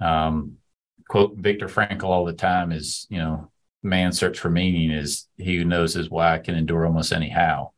[0.00, 0.56] Um,
[1.08, 3.51] quote Viktor Frankl all the time is, you know,
[3.82, 7.70] man's search for meaning is he who knows his why can endure almost anyhow.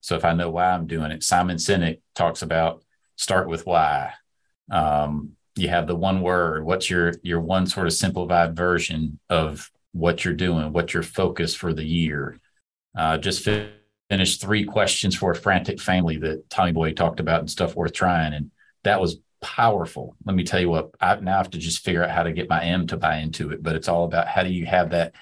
[0.00, 2.84] So if I know why I'm doing it, Simon Sinek talks about
[3.16, 4.12] start with why.
[4.70, 6.64] Um, you have the one word.
[6.64, 10.72] What's your your one sort of simplified version of what you're doing?
[10.72, 12.38] What's your focus for the year?
[12.96, 13.48] Uh, just
[14.10, 17.92] finished three questions for a frantic family that Tommy Boy talked about and stuff worth
[17.92, 18.50] trying, and
[18.84, 20.14] that was powerful.
[20.24, 20.90] Let me tell you what.
[21.00, 23.50] I now have to just figure out how to get my M to buy into
[23.50, 25.14] it, but it's all about how do you have that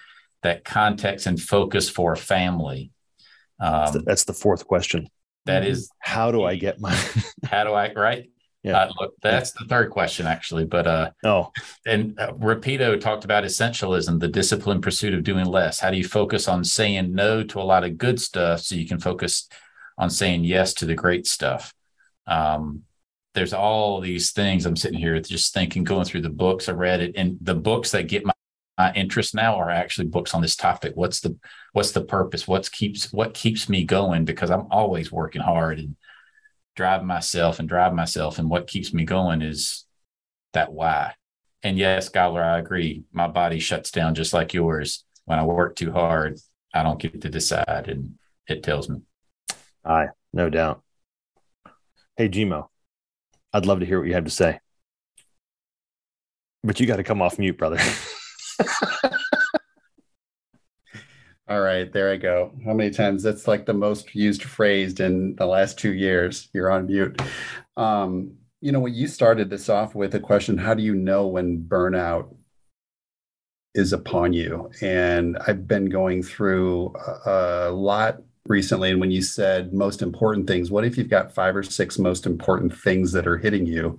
[0.45, 2.93] that context and focus for a family.
[3.59, 5.09] Um, that's, the, fourth question.
[5.47, 6.95] That is, how do I get my?
[7.45, 8.31] how do I right?
[8.63, 10.65] Yeah, uh, look, that's the third question actually.
[10.65, 11.51] But uh, oh,
[11.87, 15.81] and uh, Rapido talked about essentialism, the disciplined pursuit of doing less.
[15.81, 18.89] How do you focus on saying no to a lot of good stuff so you
[18.89, 19.49] can focus
[19.99, 21.75] on saying yes to the great stuff?
[22.27, 22.83] Um,
[23.35, 24.65] there's all these things.
[24.65, 27.91] I'm sitting here just thinking, going through the books I read it, and the books
[27.91, 28.33] that get my
[28.77, 31.37] Uh, my interest now are actually books on this topic what's the
[31.73, 35.95] what's the purpose what keeps what keeps me going because i'm always working hard and
[36.75, 38.39] drive myself and drive myself.
[38.39, 39.85] And what keeps me going is
[40.53, 41.15] that why.
[41.63, 43.05] And yes, Gobbler, I agree.
[43.13, 45.05] My body shuts down just like yours.
[45.25, 46.39] When I work too hard,
[46.75, 49.01] I don't get to decide, and it tells me.
[49.85, 50.83] Aye, no doubt.
[52.17, 52.69] Hey, Gmo,
[53.53, 54.61] I'd love to hear what you have to say.
[56.63, 57.79] But you got to come off mute, brother.
[61.47, 62.53] All right, there I go.
[62.65, 63.23] How many times?
[63.23, 66.49] That's like the most used phrase in the last two years.
[66.55, 67.21] You're on mute.
[67.77, 71.27] Um, you know, what you started this off with a question How do you know
[71.27, 72.35] when burnout
[73.75, 74.71] is upon you?
[74.81, 76.95] And I've been going through
[77.27, 78.91] a, a lot recently.
[78.91, 82.25] And when you said most important things, what if you've got five or six most
[82.25, 83.99] important things that are hitting you?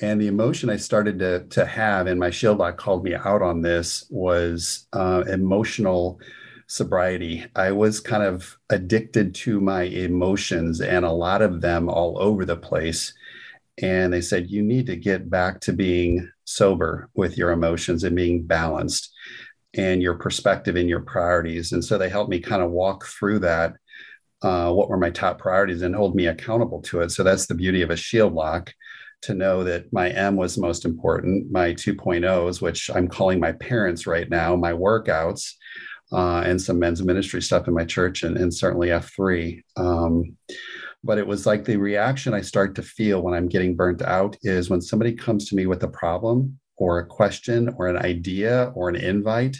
[0.00, 3.42] And the emotion I started to, to have, and my shield lock called me out
[3.42, 6.20] on this, was uh, emotional
[6.68, 7.46] sobriety.
[7.56, 12.44] I was kind of addicted to my emotions and a lot of them all over
[12.44, 13.12] the place.
[13.82, 18.14] And they said, you need to get back to being sober with your emotions and
[18.14, 19.12] being balanced
[19.74, 21.72] and your perspective and your priorities.
[21.72, 23.74] And so they helped me kind of walk through that.
[24.40, 27.10] Uh, what were my top priorities and hold me accountable to it.
[27.10, 28.72] So that's the beauty of a shield lock
[29.22, 34.06] to know that my M was most important, my 2.0s, which I'm calling my parents
[34.06, 35.52] right now, my workouts,
[36.12, 39.62] uh, and some men's ministry stuff in my church, and, and certainly F3.
[39.76, 40.36] Um,
[41.04, 44.36] but it was like the reaction I start to feel when I'm getting burnt out
[44.42, 48.72] is when somebody comes to me with a problem or a question or an idea
[48.74, 49.56] or an invite.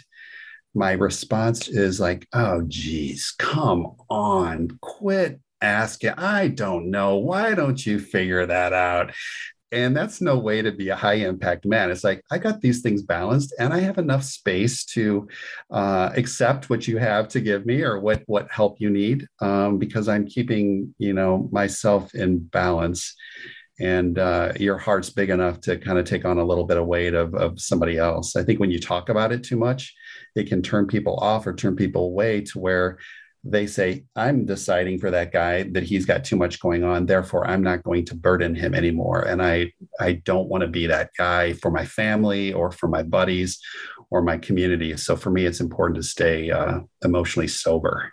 [0.73, 6.11] My response is like, oh, geez, come on, quit asking.
[6.11, 7.17] I don't know.
[7.17, 9.13] Why don't you figure that out?
[9.71, 11.91] And that's no way to be a high impact man.
[11.91, 15.27] It's like, I got these things balanced and I have enough space to
[15.69, 19.77] uh, accept what you have to give me or what, what help you need um,
[19.77, 23.15] because I'm keeping, you know, myself in balance.
[23.79, 26.87] And uh, your heart's big enough to kind of take on a little bit of
[26.87, 28.35] weight of, of somebody else.
[28.35, 29.93] I think when you talk about it too much,
[30.35, 32.97] it can turn people off or turn people away to where
[33.43, 37.05] they say, I'm deciding for that guy that he's got too much going on.
[37.05, 39.21] Therefore, I'm not going to burden him anymore.
[39.21, 43.03] And I, I don't want to be that guy for my family or for my
[43.03, 43.59] buddies
[44.09, 44.97] or my community.
[44.97, 48.11] So for me, it's important to stay uh, emotionally sober.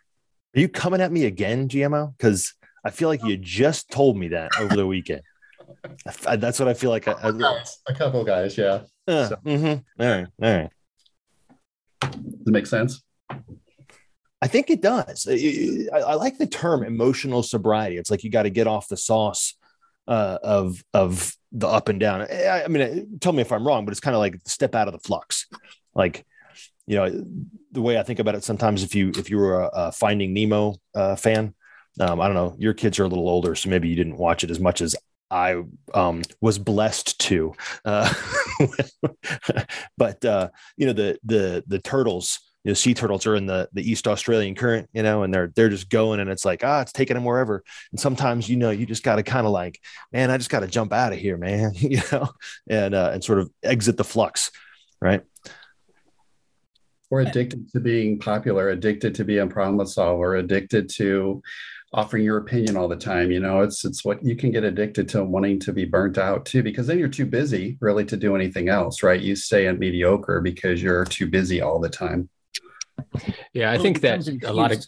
[0.55, 2.17] Are you coming at me again, GMO?
[2.17, 5.23] Because I feel like you just told me that over the weekend.
[6.25, 7.09] That's what I feel like.
[7.09, 8.83] I, I, a couple guys, yeah.
[9.09, 9.37] Uh, so.
[9.45, 10.03] mm-hmm.
[10.03, 10.71] All right, all right.
[12.01, 12.13] Does
[12.47, 13.03] it make sense?
[14.43, 15.27] I think it does.
[15.31, 17.97] I, I, like the term emotional sobriety.
[17.97, 19.55] It's like you got to get off the sauce
[20.07, 22.23] uh, of of the up and down.
[22.23, 24.89] I, I, mean, tell me if I'm wrong, but it's kind of like step out
[24.89, 25.47] of the flux.
[25.95, 26.27] Like,
[26.87, 27.25] you know,
[27.73, 30.35] the way I think about it sometimes, if you if you were a, a Finding
[30.35, 31.55] Nemo uh, fan,
[31.99, 34.45] um, I don't know, your kids are a little older, so maybe you didn't watch
[34.45, 34.95] it as much as
[35.31, 35.63] I
[35.95, 37.55] um, was blessed to.
[37.85, 38.13] Uh,
[39.99, 43.69] but uh, you know, the the the turtles you know, sea turtles are in the
[43.75, 46.81] the East Australian current, you know, and they're they're just going, and it's like ah,
[46.81, 47.63] it's taking them wherever.
[47.93, 49.81] And sometimes, you know, you just got to kind of like,
[50.13, 52.29] man, I just got to jump out of here, man, you know,
[52.69, 54.51] and uh, and sort of exit the flux,
[55.01, 55.23] right?
[57.09, 61.41] Or addicted to being popular, addicted to being a problem solver, addicted to
[61.93, 63.31] offering your opinion all the time.
[63.31, 66.45] You know, it's it's what you can get addicted to wanting to be burnt out
[66.45, 69.21] too, because then you're too busy really to do anything else, right?
[69.21, 72.29] You stay in mediocre because you're too busy all the time.
[73.53, 74.85] Yeah, I think that a lot of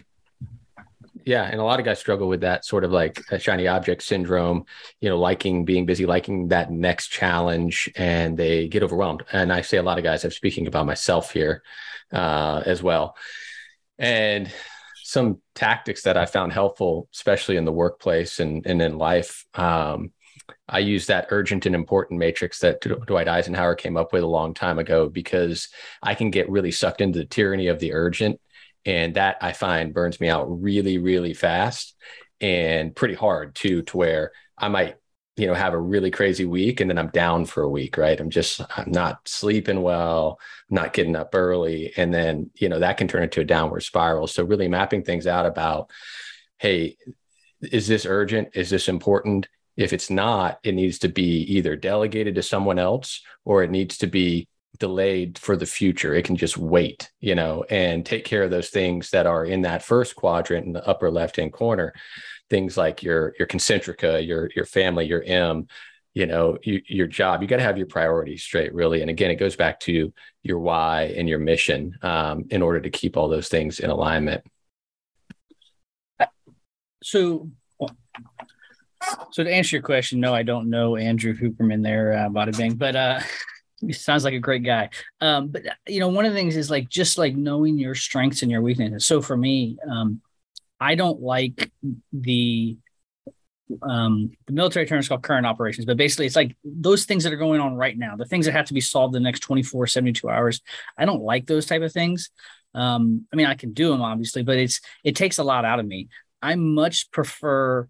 [1.29, 4.03] yeah, and a lot of guys struggle with that sort of like a shiny object
[4.03, 4.65] syndrome,
[5.01, 9.25] you know, liking being busy, liking that next challenge, and they get overwhelmed.
[9.31, 11.63] And I say a lot of guys, I'm speaking about myself here
[12.13, 13.15] uh, as well.
[13.99, 14.51] And
[15.03, 20.13] some tactics that I found helpful, especially in the workplace and, and in life, um,
[20.69, 23.05] I use that urgent and important matrix that mm-hmm.
[23.05, 25.69] Dwight Eisenhower came up with a long time ago because
[26.03, 28.41] I can get really sucked into the tyranny of the urgent.
[28.85, 31.95] And that I find burns me out really, really fast
[32.41, 34.97] and pretty hard too, to where I might,
[35.37, 38.19] you know, have a really crazy week and then I'm down for a week, right?
[38.19, 40.39] I'm just, I'm not sleeping well,
[40.71, 41.93] not getting up early.
[41.97, 44.27] And then, you know, that can turn into a downward spiral.
[44.27, 45.91] So really mapping things out about,
[46.59, 46.97] hey,
[47.61, 48.51] is this urgent?
[48.55, 49.49] Is this important?
[49.79, 53.97] If it's not, it needs to be either delegated to someone else or it needs
[53.99, 56.15] to be delayed for the future.
[56.15, 59.63] It can just wait, you know, and take care of those things that are in
[59.63, 61.95] that first quadrant in the upper left hand corner.
[62.51, 65.69] Things like your your concentrica, your your family, your M,
[66.13, 67.41] you know, you, your job.
[67.41, 69.01] You got to have your priorities straight, really.
[69.01, 70.13] And again, it goes back to
[70.43, 74.43] your why and your mission um, in order to keep all those things in alignment.
[77.05, 77.49] So
[79.31, 82.75] So to answer your question, no, I don't know Andrew Huberman there, uh, Bada Bing,
[82.75, 83.21] but uh,
[83.81, 84.91] he sounds like a great guy.
[85.21, 88.43] Um, but you know, one of the things is like just like knowing your strengths
[88.43, 89.07] and your weaknesses.
[89.07, 90.21] So for me, um,
[90.81, 91.71] I don't like
[92.13, 92.77] the
[93.83, 97.33] um, the military term is called current operations, but basically it's like those things that
[97.35, 99.87] are going on right now, the things that have to be solved the next 24,
[99.87, 100.63] 72 hours.
[100.97, 102.31] I don't like those type of things.
[102.75, 105.81] Um, I mean, I can do them obviously, but it's it takes a lot out
[105.81, 106.09] of me.
[106.41, 107.89] I much prefer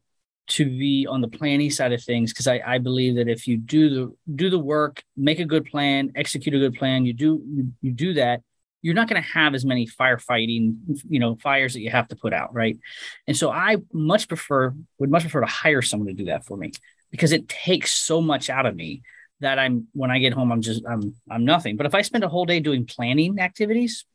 [0.49, 3.59] to be on the planning side of things because I, I believe that if you
[3.59, 7.43] do the do the work, make a good plan, execute a good plan, you do
[7.47, 8.41] you, you do that,
[8.81, 10.77] you're not going to have as many firefighting,
[11.09, 12.79] you know, fires that you have to put out, right?
[13.27, 16.57] And so I much prefer would much prefer to hire someone to do that for
[16.57, 16.73] me
[17.11, 19.03] because it takes so much out of me
[19.41, 21.77] that I'm when I get home I'm just I'm I'm nothing.
[21.77, 24.07] But if I spend a whole day doing planning activities,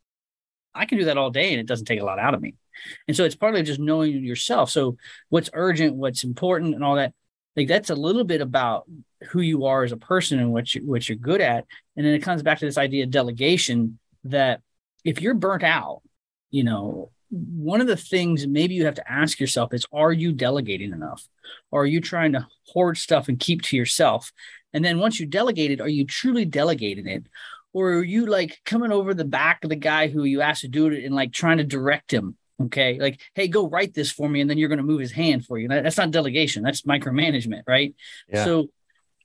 [0.73, 2.55] I can do that all day and it doesn't take a lot out of me.
[3.07, 4.69] And so it's partly just knowing yourself.
[4.69, 4.97] So
[5.29, 7.13] what's urgent, what's important, and all that.
[7.55, 8.85] Like that's a little bit about
[9.29, 11.65] who you are as a person and what you what you're good at.
[11.95, 14.61] And then it comes back to this idea of delegation that
[15.03, 16.01] if you're burnt out,
[16.49, 20.31] you know, one of the things maybe you have to ask yourself is are you
[20.31, 21.27] delegating enough?
[21.71, 24.31] Or are you trying to hoard stuff and keep to yourself?
[24.73, 27.25] And then once you delegate it, are you truly delegating it?
[27.73, 30.67] Or are you like coming over the back of the guy who you asked to
[30.67, 32.99] do it and like trying to direct him Okay.
[32.99, 34.41] Like, hey, go write this for me.
[34.41, 35.67] And then you're going to move his hand for you.
[35.67, 36.63] That's not delegation.
[36.63, 37.63] That's micromanagement.
[37.67, 37.95] Right.
[38.27, 38.45] Yeah.
[38.45, 38.69] So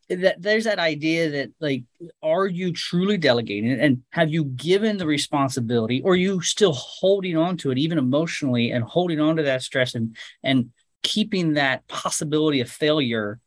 [0.08, 1.84] that there's that idea that like,
[2.22, 7.58] are you truly delegating and have you given the responsibility or you still holding on
[7.58, 10.70] to it, even emotionally and holding on to that stress and, and
[11.02, 13.38] keeping that possibility of failure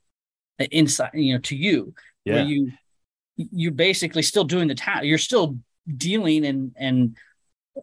[0.59, 2.35] uh, inside, you know, to you, yeah.
[2.35, 2.71] where you,
[3.35, 5.03] you're basically still doing the task.
[5.03, 5.57] You're still
[5.97, 7.17] dealing and, and,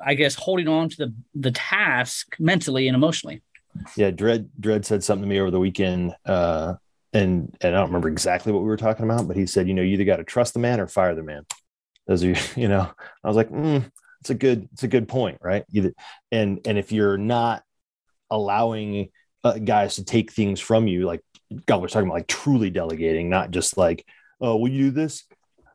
[0.05, 3.43] I guess holding on to the the task mentally and emotionally.
[3.97, 6.75] Yeah, Dread Dread said something to me over the weekend, uh,
[7.13, 9.75] and and I don't remember exactly what we were talking about, but he said, you
[9.75, 11.47] know, you either got to trust the man or fire the man.
[12.07, 12.91] Those are, you know,
[13.25, 15.65] I was like, mm, it's a good, it's a good point, right?
[15.73, 15.93] Either,
[16.33, 17.63] and and if you're not
[18.31, 19.11] allowing
[19.45, 21.23] uh, guys to take things from you, like
[21.67, 24.05] God, we're talking about like truly delegating, not just like,
[24.41, 25.25] oh, will you do this?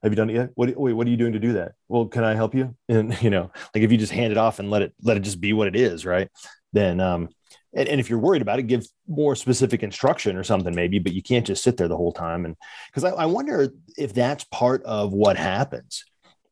[0.04, 0.50] Have you done it yet?
[0.56, 1.74] What wait, what are you doing to do that?
[1.88, 2.76] Well, can I help you?
[2.90, 5.22] And you know, like if you just hand it off and let it let it
[5.22, 6.30] just be what it is, right?
[6.74, 7.30] Then um
[7.76, 11.14] and, and if you're worried about it, give more specific instruction or something, maybe, but
[11.14, 12.46] you can't just sit there the whole time.
[12.46, 12.56] And
[12.92, 16.04] because I, I wonder if that's part of what happens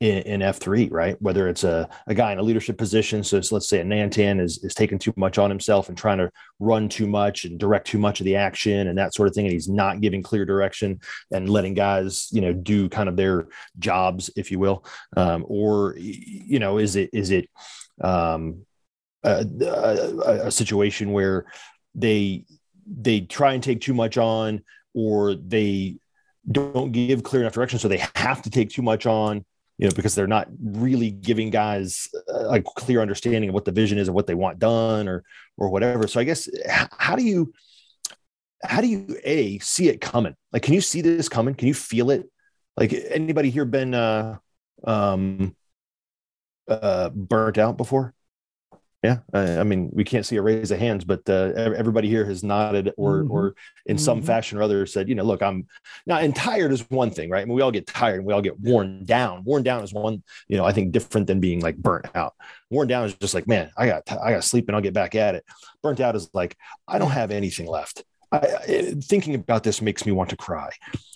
[0.02, 1.22] in, in F3, right?
[1.22, 3.24] Whether it's a, a guy in a leadership position.
[3.24, 6.32] So let's say a Nantan is, is taking too much on himself and trying to
[6.60, 9.46] run too much and direct too much of the action and that sort of thing.
[9.46, 11.00] And he's not giving clear direction
[11.32, 14.84] and letting guys, you know, do kind of their jobs, if you will.
[15.16, 17.48] Um, or, you know, is it, is it,
[18.04, 18.66] um,
[19.24, 21.46] a, a, a situation where
[21.94, 22.46] they,
[22.88, 24.64] they try and take too much on
[24.96, 25.98] or they
[26.52, 29.46] don't give clear enough direction so they have to take too much on
[29.82, 33.98] you know, because they're not really giving guys a clear understanding of what the vision
[33.98, 35.24] is and what they want done or
[35.58, 36.08] or whatever.
[36.08, 37.52] So I guess how do you
[38.64, 40.36] how do you a see it coming?
[40.54, 41.56] Like, can you see this coming?
[41.56, 42.30] Can you feel it?
[42.78, 44.38] Like anybody here been uh
[44.84, 45.56] um
[46.68, 48.14] uh burnt out before?
[49.04, 52.24] Yeah, I, I, mean, we can't see a raise of hands, but uh, everybody here
[52.26, 53.32] has nodded or, mm-hmm.
[53.32, 53.56] or
[53.88, 54.04] in mm-hmm.
[54.04, 55.66] some fashion or other said, you know, look, I'm
[56.06, 56.22] not.
[56.22, 57.42] And tired is one thing, right?
[57.42, 59.44] I mean, we all get tired and we all get worn down.
[59.44, 62.36] Worn down is one, you know, I think different than being like burnt out.
[62.70, 65.16] Worn down is just like, man, I got, I got sleep and I'll get back
[65.16, 65.46] at it.
[65.82, 66.56] Burnt out is like,
[66.88, 68.04] I don't have anything left.
[68.32, 70.70] I, I, thinking about this makes me want to cry.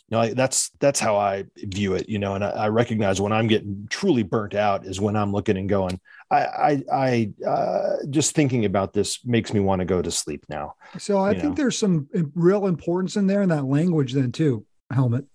[0.09, 2.07] You know, I, that's that's how I view it.
[2.07, 5.57] You know, and I, recognize when I'm getting truly burnt out is when I'm looking
[5.57, 10.01] and going, I, I, I uh, just thinking about this makes me want to go
[10.03, 10.75] to sleep now.
[10.99, 11.53] So I think know?
[11.55, 15.25] there's some real importance in there in that language, then too, helmet.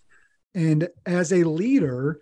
[0.55, 2.21] And as a leader,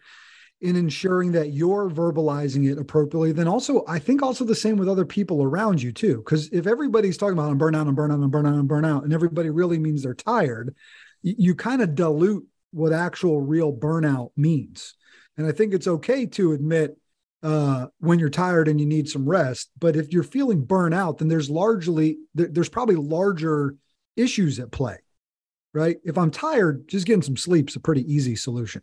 [0.61, 4.88] in ensuring that you're verbalizing it appropriately, then also I think also the same with
[4.88, 6.16] other people around you too.
[6.16, 9.50] Because if everybody's talking about I'm burnout, I'm burnout, I'm burnout, I'm burnout, and everybody
[9.50, 10.74] really means they're tired,
[11.22, 14.94] you, kind of dilute what actual real burnout means.
[15.37, 16.96] And I think it's okay to admit
[17.42, 19.71] uh, when you're tired and you need some rest.
[19.79, 23.77] But if you're feeling burnout, then there's largely there, there's probably larger
[24.16, 24.98] issues at play,
[25.73, 25.98] right?
[26.04, 28.83] If I'm tired, just getting some sleep is a pretty easy solution.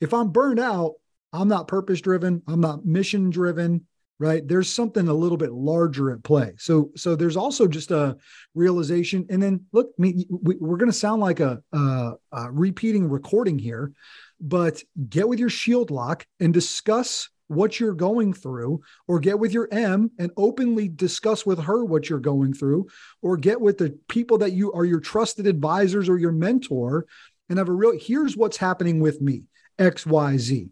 [0.00, 0.94] If I'm burned out,
[1.32, 2.42] I'm not purpose driven.
[2.48, 3.86] I'm not mission driven.
[4.18, 4.46] Right.
[4.46, 6.52] There's something a little bit larger at play.
[6.56, 8.16] So, so there's also just a
[8.54, 9.26] realization.
[9.30, 13.08] And then look, I mean, we, are going to sound like a, a, a repeating
[13.08, 13.92] recording here,
[14.40, 19.52] but get with your shield lock and discuss what you're going through, or get with
[19.52, 22.86] your M and openly discuss with her what you're going through,
[23.20, 27.06] or get with the people that you are your trusted advisors or your mentor
[27.48, 29.48] and have a real here's what's happening with me,
[29.78, 30.70] XYZ.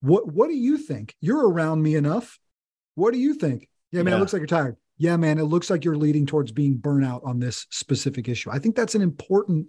[0.00, 1.14] What what do you think?
[1.20, 2.38] You're around me enough.
[2.96, 3.68] What do you think?
[3.92, 4.16] Yeah, man, Yeah.
[4.16, 4.76] it looks like you're tired.
[4.98, 8.50] Yeah, man, it looks like you're leading towards being burnout on this specific issue.
[8.50, 9.68] I think that's an important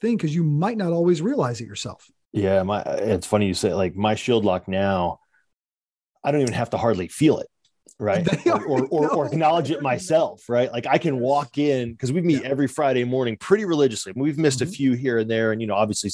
[0.00, 2.06] thing because you might not always realize it yourself.
[2.32, 5.18] Yeah, my it's funny you say like my shield lock now,
[6.22, 7.48] I don't even have to hardly feel it,
[7.98, 8.26] right?
[8.46, 10.70] Or or, or, or acknowledge it myself, right?
[10.70, 14.12] Like I can walk in because we meet every Friday morning pretty religiously.
[14.14, 14.72] We've missed a mm-hmm.
[14.72, 16.10] few here and there, and you know, obviously,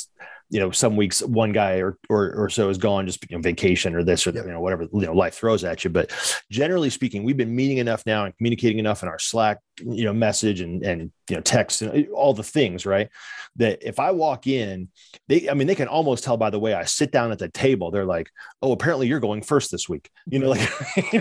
[0.51, 3.42] you know, some weeks one guy or or, or so is gone just you know,
[3.42, 5.90] vacation or this or you know whatever you know life throws at you.
[5.90, 6.12] But
[6.51, 10.12] generally speaking, we've been meeting enough now and communicating enough in our Slack, you know,
[10.12, 13.09] message and and you know text and uh, all the things, right?
[13.57, 14.88] That if I walk in,
[15.28, 17.49] they I mean they can almost tell by the way I sit down at the
[17.49, 17.90] table.
[17.90, 18.30] They're like,
[18.62, 20.68] oh, apparently you're going first this week, you know, like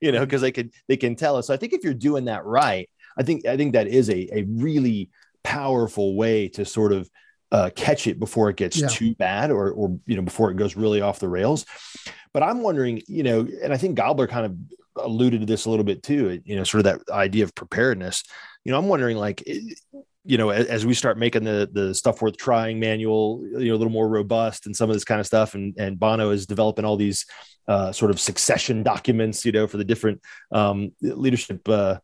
[0.00, 1.48] you know, because they can they can tell us.
[1.48, 2.88] So I think if you're doing that right,
[3.18, 5.10] I think I think that is a a really
[5.42, 7.08] powerful way to sort of
[7.52, 8.88] uh, catch it before it gets Yeah.
[8.88, 11.64] too bad or or you know before it goes really off the rails.
[12.32, 14.56] But I'm wondering, you know, and I think Gobbler kind of
[15.04, 16.40] alluded to this a little bit too.
[16.44, 18.22] You know, sort of that idea of preparedness.
[18.64, 19.42] You know, I'm wondering like.
[20.24, 23.74] you know, as, as we start making the the stuff worth trying manual, you know,
[23.74, 26.44] a little more robust and some of this kind of stuff, and and Bono is
[26.46, 27.24] developing all these
[27.66, 30.20] uh, sort of succession documents, you know, for the different
[30.52, 31.96] um, leadership uh,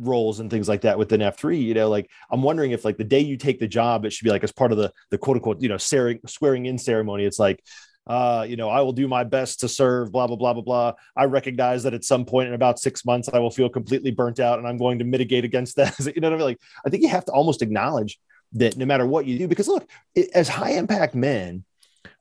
[0.00, 3.04] roles and things like that within F3, you know, like I'm wondering if like the
[3.04, 5.36] day you take the job, it should be like as part of the the quote
[5.36, 7.24] unquote, you know, swearing, swearing in ceremony.
[7.24, 7.62] It's like,
[8.06, 10.92] uh, you know, I will do my best to serve, blah, blah, blah, blah, blah.
[11.14, 14.40] I recognize that at some point in about six months, I will feel completely burnt
[14.40, 15.98] out and I'm going to mitigate against that.
[15.98, 16.46] you know what I mean?
[16.46, 18.18] Like, I think you have to almost acknowledge
[18.52, 21.64] that no matter what you do, because look, it, as high impact men,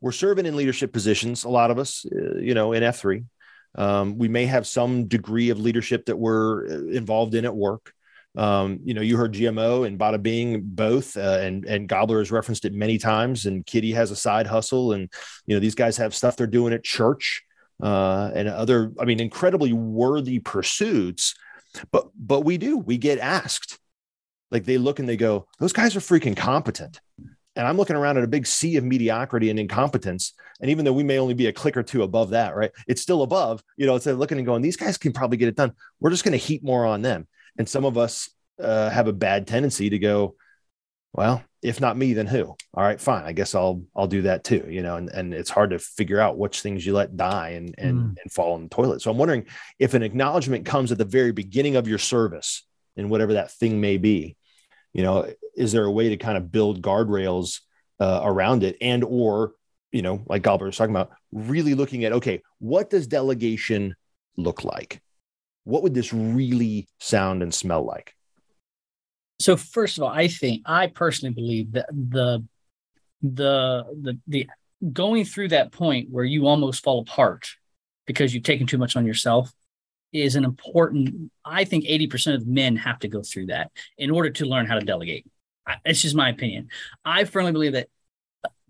[0.02, 3.24] we're serving in leadership positions, a lot of us, uh, you know, in F3.
[3.78, 7.94] Um, we may have some degree of leadership that we're uh, involved in at work.
[8.36, 12.32] Um, you know, you heard GMO and Bada Bing both, uh, and and Gobbler has
[12.32, 13.46] referenced it many times.
[13.46, 15.10] And Kitty has a side hustle, and
[15.46, 17.44] you know these guys have stuff they're doing at church
[17.82, 18.92] uh, and other.
[19.00, 21.36] I mean, incredibly worthy pursuits.
[21.92, 23.80] But but we do we get asked,
[24.52, 27.00] like they look and they go, those guys are freaking competent.
[27.58, 30.34] And I'm looking around at a big sea of mediocrity and incompetence.
[30.62, 32.72] And even though we may only be a click or two above that, right?
[32.88, 35.50] It's still above, you know, it's like looking and going, these guys can probably get
[35.50, 35.74] it done.
[36.00, 37.28] We're just going to heap more on them.
[37.58, 38.30] And some of us
[38.62, 40.36] uh, have a bad tendency to go,
[41.14, 42.44] well, if not me, then who?
[42.44, 43.24] All right, fine.
[43.24, 44.68] I guess I'll I'll do that too.
[44.70, 47.74] You know, and, and it's hard to figure out which things you let die and
[47.80, 49.02] and and fall in the toilet.
[49.02, 49.46] So I'm wondering
[49.80, 52.64] if an acknowledgement comes at the very beginning of your service
[52.96, 54.36] and whatever that thing may be,
[54.98, 57.62] you know, is there a way to kind of build guardrails
[58.00, 59.54] uh, around it and or
[59.94, 63.96] you know, like Gobbler was talking about, really looking at okay, what does delegation
[64.36, 65.02] look like?
[65.64, 68.14] What would this really sound and smell like?
[69.40, 72.44] So first of all, I think I personally believe that the
[73.22, 74.48] the the the
[74.92, 77.48] going through that point where you almost fall apart
[78.06, 79.52] because you've taken too much on yourself
[80.18, 84.30] is an important I think 80% of men have to go through that in order
[84.32, 85.26] to learn how to delegate.
[85.86, 86.70] It's just my opinion.
[87.06, 87.88] I firmly believe that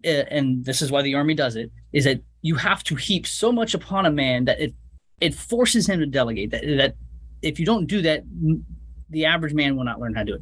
[0.06, 3.26] uh, and this is why the army does it is that you have to heap
[3.26, 4.74] so much upon a man that it
[5.20, 6.96] it forces him to delegate that that
[7.42, 8.24] if you don't do that
[9.10, 10.42] the average man will not learn how to do it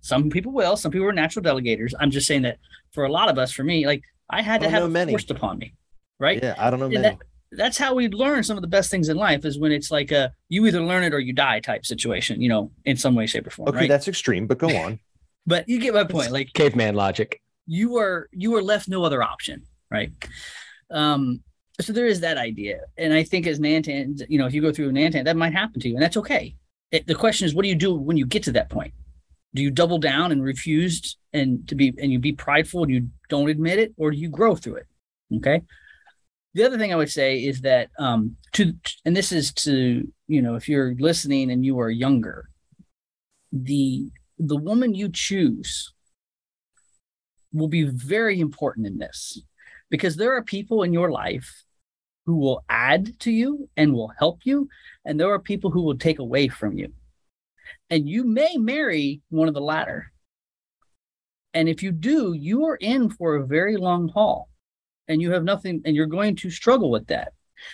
[0.00, 2.58] some people will some people are natural delegators i'm just saying that
[2.92, 5.12] for a lot of us for me like i had I to have it many.
[5.12, 5.72] forced upon me
[6.18, 7.16] right Yeah, I don't know And many.
[7.16, 7.18] that,
[7.56, 10.10] that's how we learn some of the best things in life is when it's like
[10.10, 13.26] a you either learn it or you die type situation you know in some way
[13.26, 13.88] shape or form Okay, right?
[13.88, 14.98] that's extreme, but go on.
[15.46, 17.40] but you get my point like caveman logic.
[17.66, 20.10] you are you are left no other option right?
[20.90, 21.42] Um
[21.80, 22.80] so there is that idea.
[22.98, 25.52] And i think as nantan you know if you go through a nantan that might
[25.52, 26.54] happen to you and that's okay.
[26.90, 28.92] It, the question is what do you do when you get to that point?
[29.54, 33.08] Do you double down and refuse and to be and you be prideful and you
[33.28, 34.86] don't admit it or do you grow through it?
[35.36, 35.62] Okay
[36.54, 38.72] the other thing i would say is that um to
[39.04, 42.48] and this is to you know if you're listening and you are younger
[43.52, 45.92] the the woman you choose
[47.52, 49.42] will be very important in this
[49.90, 51.64] because there are people in your life
[52.24, 54.68] who will add to you and will help you
[55.04, 56.92] and there are people who will take away from you.
[57.90, 60.12] And you may marry one of the latter.
[61.54, 64.48] And if you do you are in for a very long haul
[65.08, 67.32] and you have nothing and you're going to struggle with that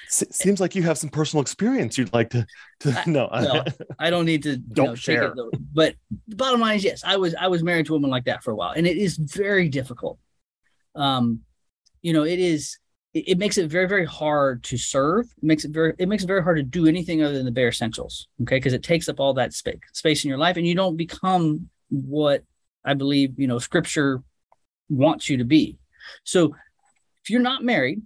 [0.09, 2.47] Se- seems like you have some personal experience you'd like to,
[2.81, 3.29] to no.
[3.33, 3.65] well,
[3.99, 5.25] I don't need to Don't know, share.
[5.25, 5.51] it though.
[5.73, 5.95] But
[6.27, 8.43] the bottom line is yes, I was I was married to a woman like that
[8.45, 10.19] for a while, and it is very difficult.
[10.95, 11.41] Um,
[12.03, 12.79] you know, it is
[13.15, 15.25] it, it makes it very very hard to serve.
[15.39, 17.51] It makes it very it makes it very hard to do anything other than the
[17.53, 18.29] bare essentials.
[18.43, 20.97] Okay, because it takes up all that space space in your life, and you don't
[20.99, 22.45] become what
[22.85, 24.23] I believe you know Scripture
[24.91, 25.79] wants you to be.
[26.25, 26.55] So
[27.29, 28.01] if you're not married,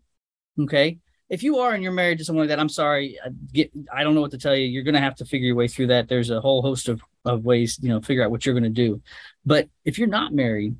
[0.58, 0.98] okay,
[1.30, 4.02] if you are and you're married to someone like that, I'm sorry, I get I
[4.02, 4.66] don't know what to tell you.
[4.66, 6.08] You're gonna have to figure your way through that.
[6.08, 9.00] There's a whole host of of ways, you know, figure out what you're gonna do.
[9.46, 10.74] But if you're not married,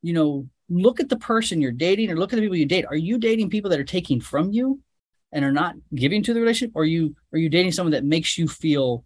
[0.00, 2.86] you know, look at the person you're dating or look at the people you date.
[2.86, 4.80] Are you dating people that are taking from you
[5.32, 6.74] and are not giving to the relationship?
[6.74, 9.04] Or are you are you dating someone that makes you feel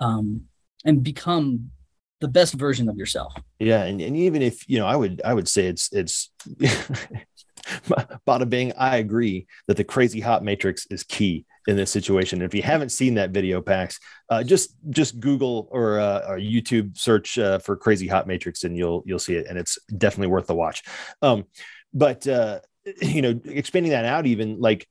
[0.00, 0.44] um
[0.86, 1.70] and become
[2.24, 3.34] the best version of yourself?
[3.58, 6.30] Yeah, and, and even if you know, I would I would say it's it's
[8.26, 8.72] bada bing.
[8.78, 12.40] I agree that the crazy hot matrix is key in this situation.
[12.40, 14.00] If you haven't seen that video, Pax,
[14.30, 18.74] uh, just just Google or, uh, or YouTube search uh, for crazy hot matrix, and
[18.74, 20.82] you'll you'll see it, and it's definitely worth the watch.
[21.20, 21.44] Um,
[21.92, 22.60] but uh,
[23.02, 24.88] you know, expanding that out, even like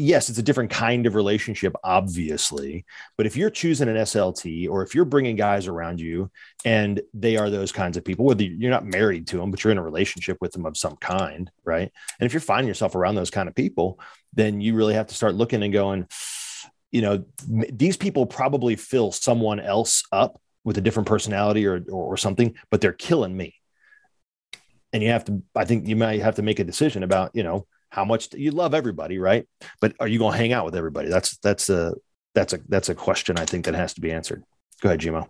[0.00, 2.84] yes, it's a different kind of relationship, obviously.
[3.16, 6.30] But if you're choosing an SLT or if you're bringing guys around you
[6.64, 9.72] and they are those kinds of people, whether you're not married to them, but you're
[9.72, 11.92] in a relationship with them of some kind, right?
[12.18, 14.00] And if you're finding yourself around those kind of people,
[14.32, 16.06] then you really have to start looking and going,
[16.90, 22.14] you know, these people probably fill someone else up with a different personality or, or,
[22.14, 23.54] or something, but they're killing me.
[24.92, 27.42] And you have to, I think you might have to make a decision about, you
[27.42, 29.46] know, how much you love everybody, right?
[29.80, 31.08] But are you going to hang out with everybody?
[31.08, 31.94] That's that's a
[32.34, 34.42] that's a that's a question I think that has to be answered.
[34.80, 35.28] Go ahead, Jimo.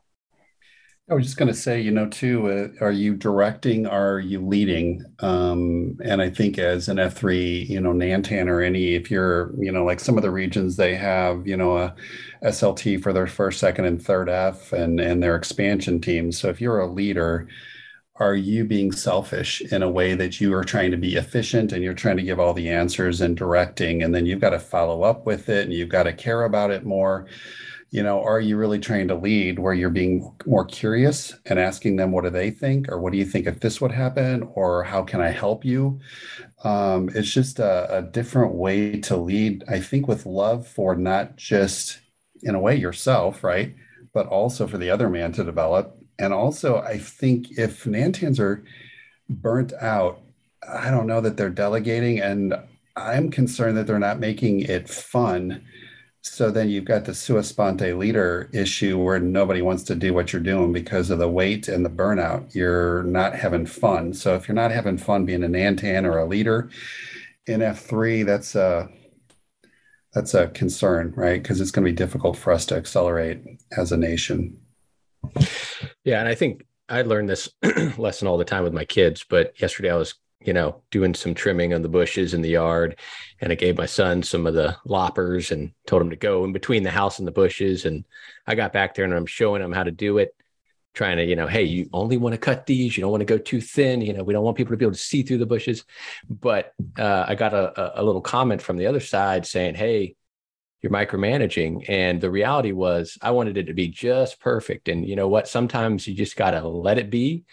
[1.10, 2.48] I was just going to say, you know, too,
[2.80, 3.84] uh, are you directing?
[3.84, 5.04] Are you leading?
[5.18, 9.72] Um, and I think as an F3, you know, Nantan or any, if you're, you
[9.72, 11.96] know, like some of the regions, they have, you know, a
[12.44, 16.38] SLT for their first, second, and third F and and their expansion teams.
[16.38, 17.48] So if you're a leader,
[18.20, 21.82] are you being selfish in a way that you are trying to be efficient and
[21.82, 25.02] you're trying to give all the answers and directing and then you've got to follow
[25.02, 27.26] up with it and you've got to care about it more?
[27.90, 31.96] You know are you really trying to lead where you're being more curious and asking
[31.96, 34.84] them what do they think or what do you think if this would happen or
[34.84, 35.98] how can i help you?
[36.62, 41.36] Um, it's just a, a different way to lead i think with love for not
[41.36, 41.98] just
[42.42, 43.74] in a way yourself right
[44.12, 48.62] but also for the other man to develop and also, I think if Nantans are
[49.28, 50.20] burnt out,
[50.68, 52.54] I don't know that they're delegating, and
[52.94, 55.64] I'm concerned that they're not making it fun.
[56.22, 60.32] So then you've got the sua sponte leader issue where nobody wants to do what
[60.32, 62.54] you're doing because of the weight and the burnout.
[62.54, 64.12] You're not having fun.
[64.12, 66.68] So if you're not having fun being a Nantan or a leader
[67.46, 68.90] in F3, that's a
[70.12, 71.42] that's a concern, right?
[71.42, 73.42] Because it's going to be difficult for us to accelerate
[73.76, 74.60] as a nation.
[76.04, 77.48] Yeah, and I think I learned this
[77.98, 79.24] lesson all the time with my kids.
[79.28, 82.98] But yesterday I was, you know, doing some trimming on the bushes in the yard,
[83.40, 86.52] and I gave my son some of the loppers and told him to go in
[86.52, 87.84] between the house and the bushes.
[87.84, 88.04] And
[88.46, 90.34] I got back there and I'm showing him how to do it,
[90.94, 92.96] trying to, you know, hey, you only want to cut these.
[92.96, 94.00] You don't want to go too thin.
[94.00, 95.84] You know, we don't want people to be able to see through the bushes.
[96.28, 100.16] But uh, I got a, a little comment from the other side saying, hey,
[100.82, 101.84] you're micromanaging.
[101.88, 104.88] And the reality was i wanted it to be just perfect.
[104.88, 105.48] And you know what?
[105.48, 107.44] Sometimes you just got to let it be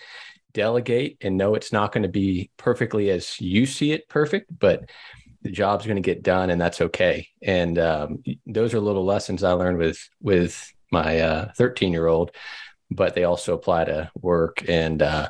[0.54, 4.90] delegate and know it's not going to be perfectly as you see it perfect but
[5.44, 7.28] the job's going to get done and that's okay.
[7.44, 12.32] And um, those are little lessons i learned with with my 13 uh, year old
[12.90, 15.30] but they also apply to work and uh,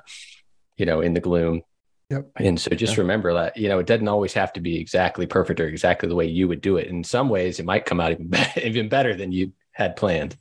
[0.77, 1.61] you know in the gloom
[2.09, 2.31] Yep.
[2.37, 5.59] And so just remember that, you know, it doesn't always have to be exactly perfect
[5.59, 6.87] or exactly the way you would do it.
[6.87, 10.37] In some ways, it might come out even, better, even better than you had planned.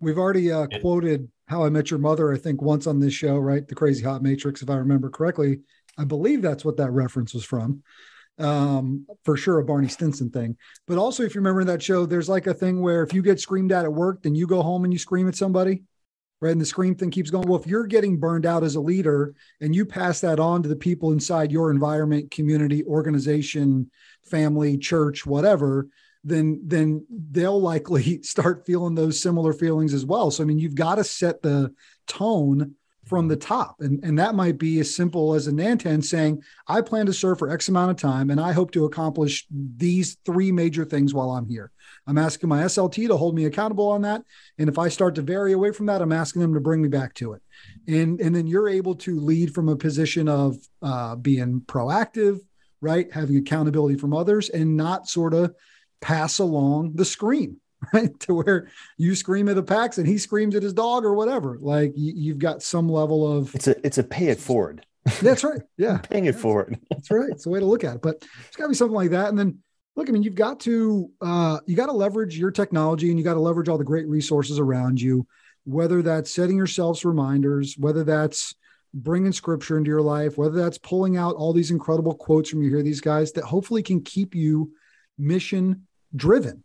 [0.00, 3.36] We've already uh, quoted How I Met Your Mother, I think, once on this show,
[3.36, 3.66] right?
[3.66, 5.60] The Crazy Hot Matrix, if I remember correctly.
[5.96, 7.82] I believe that's what that reference was from.
[8.38, 10.56] Um, for sure, a Barney Stinson thing.
[10.86, 13.22] But also, if you remember in that show, there's like a thing where if you
[13.22, 15.82] get screamed at at work, then you go home and you scream at somebody
[16.40, 16.52] right?
[16.52, 17.46] And the screen thing keeps going.
[17.46, 20.68] Well, if you're getting burned out as a leader and you pass that on to
[20.68, 23.90] the people inside your environment, community, organization,
[24.24, 25.88] family, church, whatever,
[26.24, 30.30] then then they'll likely start feeling those similar feelings as well.
[30.30, 31.74] So I mean, you've got to set the
[32.06, 32.74] tone
[33.10, 33.74] from the top.
[33.80, 37.40] And, and that might be as simple as a Nantan saying, I plan to serve
[37.40, 41.32] for X amount of time and I hope to accomplish these three major things while
[41.32, 41.72] I'm here.
[42.06, 44.22] I'm asking my SLT to hold me accountable on that.
[44.58, 46.88] And if I start to vary away from that, I'm asking them to bring me
[46.88, 47.42] back to it.
[47.88, 52.38] And, and then you're able to lead from a position of uh, being proactive,
[52.80, 53.12] right?
[53.12, 55.52] Having accountability from others and not sort of
[56.00, 57.60] pass along the scream
[57.94, 58.18] right?
[58.20, 61.58] To where you scream at the Pax and he screams at his dog or whatever.
[61.60, 64.84] Like you, have got some level of it's a it's a pay it forward.
[65.22, 65.60] That's right.
[65.76, 65.94] Yeah.
[65.94, 66.78] I'm paying it for it.
[66.90, 67.30] That's right.
[67.30, 68.02] It's a way to look at it.
[68.02, 68.16] But
[68.46, 69.28] it's got to be something like that.
[69.30, 69.58] And then
[69.96, 73.24] look, I mean, you've got to uh, you got to leverage your technology and you
[73.24, 75.26] got to leverage all the great resources around you.
[75.64, 78.54] Whether that's setting yourselves reminders, whether that's
[78.92, 82.70] bringing scripture into your life, whether that's pulling out all these incredible quotes from you
[82.70, 84.72] hear these guys that hopefully can keep you
[85.18, 86.64] mission driven,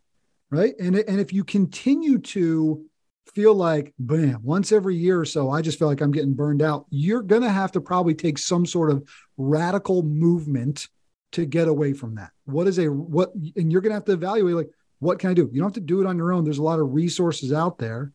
[0.50, 0.74] right?
[0.80, 2.86] And and if you continue to
[3.34, 6.62] feel like, bam, once every year or so, I just feel like I'm getting burned
[6.62, 10.88] out, you're to have to probably take some sort of radical movement
[11.34, 12.32] to get away from that.
[12.46, 14.70] What is a what and you're to have to evaluate like
[15.00, 15.50] what can I do?
[15.52, 16.44] You don't have to do it on your own.
[16.44, 18.14] There's a lot of resources out there.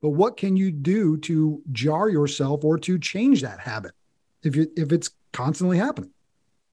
[0.00, 3.92] But what can you do to jar yourself or to change that habit
[4.42, 6.10] if you if it's constantly happening?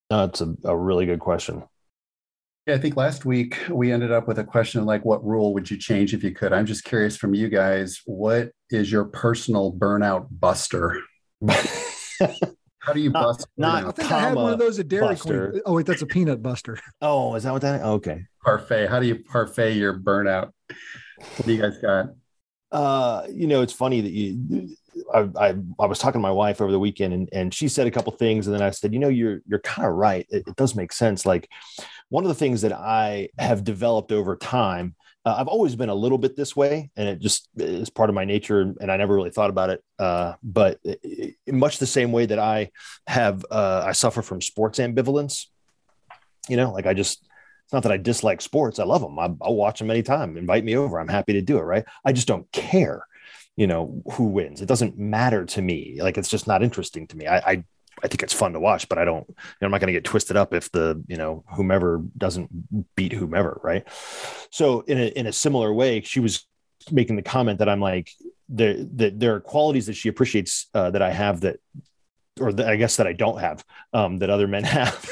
[0.09, 1.63] That's a, a really good question.
[2.69, 5.71] Yeah, I think last week we ended up with a question like, what rule would
[5.71, 6.53] you change if you could?
[6.53, 11.01] I'm just curious from you guys, what is your personal burnout buster?
[11.47, 13.47] How do you bust?
[13.57, 15.49] not- I think I had one of those at Dairy Buster.
[15.49, 15.61] Queen.
[15.65, 16.77] Oh wait, that's a peanut buster.
[17.01, 17.81] Oh, is that what that?
[17.81, 18.25] Okay.
[18.45, 18.85] parfait?
[18.85, 20.51] How do you parfait your burnout?
[20.67, 22.09] What do you guys got?
[22.71, 24.75] Uh, you know, it's funny that you.
[25.11, 27.87] I, I I was talking to my wife over the weekend, and and she said
[27.87, 30.27] a couple things, and then I said, you know, you're you're kind of right.
[30.29, 31.25] It, it does make sense.
[31.25, 31.49] Like
[32.09, 34.95] one of the things that I have developed over time.
[35.25, 38.15] Uh, I've always been a little bit this way, and it just is part of
[38.15, 39.83] my nature, and I never really thought about it.
[39.97, 42.71] Uh, but in much the same way that I
[43.05, 45.47] have, uh, I suffer from sports ambivalence.
[46.47, 47.29] You know, like I just
[47.69, 48.79] it's not that I dislike sports.
[48.79, 49.19] I love them.
[49.19, 50.37] I, I'll watch them anytime.
[50.37, 50.99] Invite me over.
[50.99, 51.61] I'm happy to do it.
[51.61, 51.85] Right.
[52.03, 53.05] I just don't care,
[53.55, 54.63] you know, who wins.
[54.63, 55.99] It doesn't matter to me.
[56.01, 57.27] Like it's just not interesting to me.
[57.27, 57.63] I, I,
[58.03, 59.93] I think it's fun to watch, but I don't, you know, I'm not going to
[59.93, 63.59] get twisted up if the, you know, whomever doesn't beat whomever.
[63.63, 63.87] Right.
[64.51, 66.45] So in a, in a similar way, she was
[66.91, 68.11] making the comment that I'm like,
[68.47, 71.59] there, that there are qualities that she appreciates uh, that I have that
[72.39, 75.07] or that I guess that I don't have um, that other men have.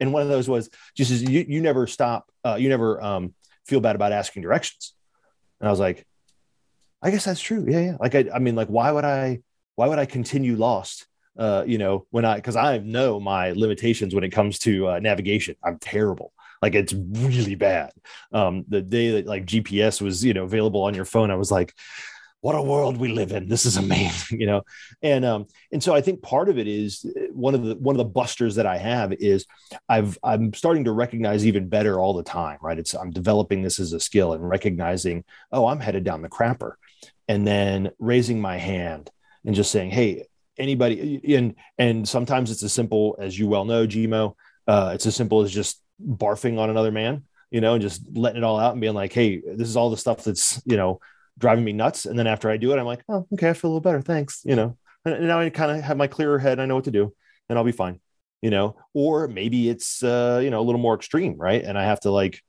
[0.00, 3.34] and one of those was just you, you never stop, uh, you never um,
[3.66, 4.94] feel bad about asking directions.
[5.60, 6.06] And I was like,
[7.02, 7.64] I guess that's true.
[7.68, 7.96] Yeah, yeah.
[8.00, 9.40] Like I, I mean, like why would I,
[9.74, 11.06] why would I continue lost?
[11.38, 14.98] Uh, you know, when I, because I know my limitations when it comes to uh,
[14.98, 15.56] navigation.
[15.62, 16.32] I'm terrible.
[16.62, 17.92] Like it's really bad.
[18.32, 21.50] Um, the day that like GPS was, you know, available on your phone, I was
[21.50, 21.74] like,
[22.40, 23.48] what a world we live in.
[23.48, 24.62] This is amazing, you know.
[25.02, 27.94] And um, and so I think part of it is uh, one of the one
[27.94, 29.46] of the busters that I have is
[29.88, 32.78] I've I'm starting to recognize even better all the time, right?
[32.78, 36.74] It's I'm developing this as a skill and recognizing, oh, I'm headed down the crapper,
[37.28, 39.10] and then raising my hand
[39.44, 40.26] and just saying, hey,
[40.58, 44.34] anybody, and and sometimes it's as simple as you well know, Gmo.
[44.66, 48.38] Uh, it's as simple as just barfing on another man, you know, and just letting
[48.38, 51.00] it all out and being like, hey, this is all the stuff that's you know
[51.38, 52.06] driving me nuts.
[52.06, 54.00] And then after I do it, I'm like, oh, okay, I feel a little better.
[54.00, 54.42] Thanks.
[54.44, 56.60] You know, and, now I kind of have my clearer head.
[56.60, 57.12] I know what to do
[57.48, 58.00] and I'll be fine,
[58.42, 61.62] you know, or maybe it's, uh, you know, a little more extreme, right?
[61.62, 62.42] And I have to like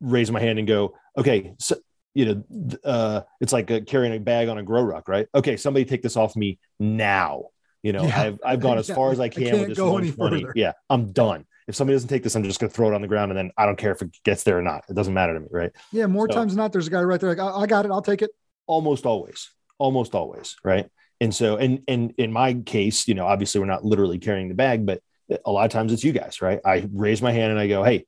[0.00, 1.76] raise my hand and go, okay, so,
[2.14, 5.26] you know, uh, it's like uh carrying a bag on a GORUCK, right?
[5.34, 7.44] Okay, somebody take this off me now.
[7.82, 8.20] You know, Yeah.
[8.22, 10.42] I've, I've gone as far as I I can can't with this go any 120.
[10.42, 10.52] further.
[10.56, 11.46] Yeah, I'm done.
[11.68, 13.38] If somebody doesn't take this, I'm just going to throw it on the ground and
[13.38, 14.84] then I don't care if it gets there or not.
[14.88, 15.70] It doesn't matter to me, right?
[15.92, 17.84] Yeah, more So- times than not, there's a guy right there like, I, I got
[17.84, 17.90] it.
[17.92, 18.30] I'll take it.
[18.66, 20.90] almost always almost always right
[21.20, 24.54] and so and and in my case you know obviously we're not literally carrying the
[24.56, 25.00] bag but
[25.46, 27.84] a lot of times it's you guys right i raise my hand and i go
[27.84, 28.04] hey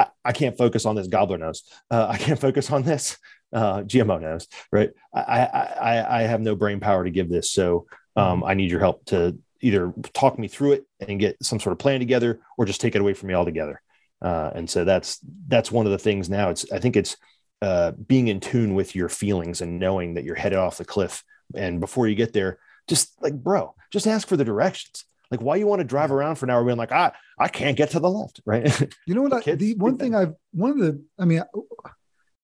[0.00, 3.18] i, I can't focus on this gobbler nose uh, i can't focus on this
[3.52, 7.50] uh, gmo knows, right I, I i i have no brain power to give this
[7.50, 7.86] so
[8.16, 11.72] um, i need your help to either talk me through it and get some sort
[11.72, 13.80] of plan together or just take it away from me altogether
[14.22, 17.16] uh, and so that's that's one of the things now it's i think it's
[17.62, 21.22] uh, being in tune with your feelings and knowing that you're headed off the cliff.
[21.54, 25.04] And before you get there, just like, bro, just ask for the directions.
[25.30, 27.76] Like, why you want to drive around for an hour being like, I, I can't
[27.76, 28.68] get to the left, right?
[29.06, 29.32] You know what?
[29.48, 31.90] I, the one thing I've one of the I mean, I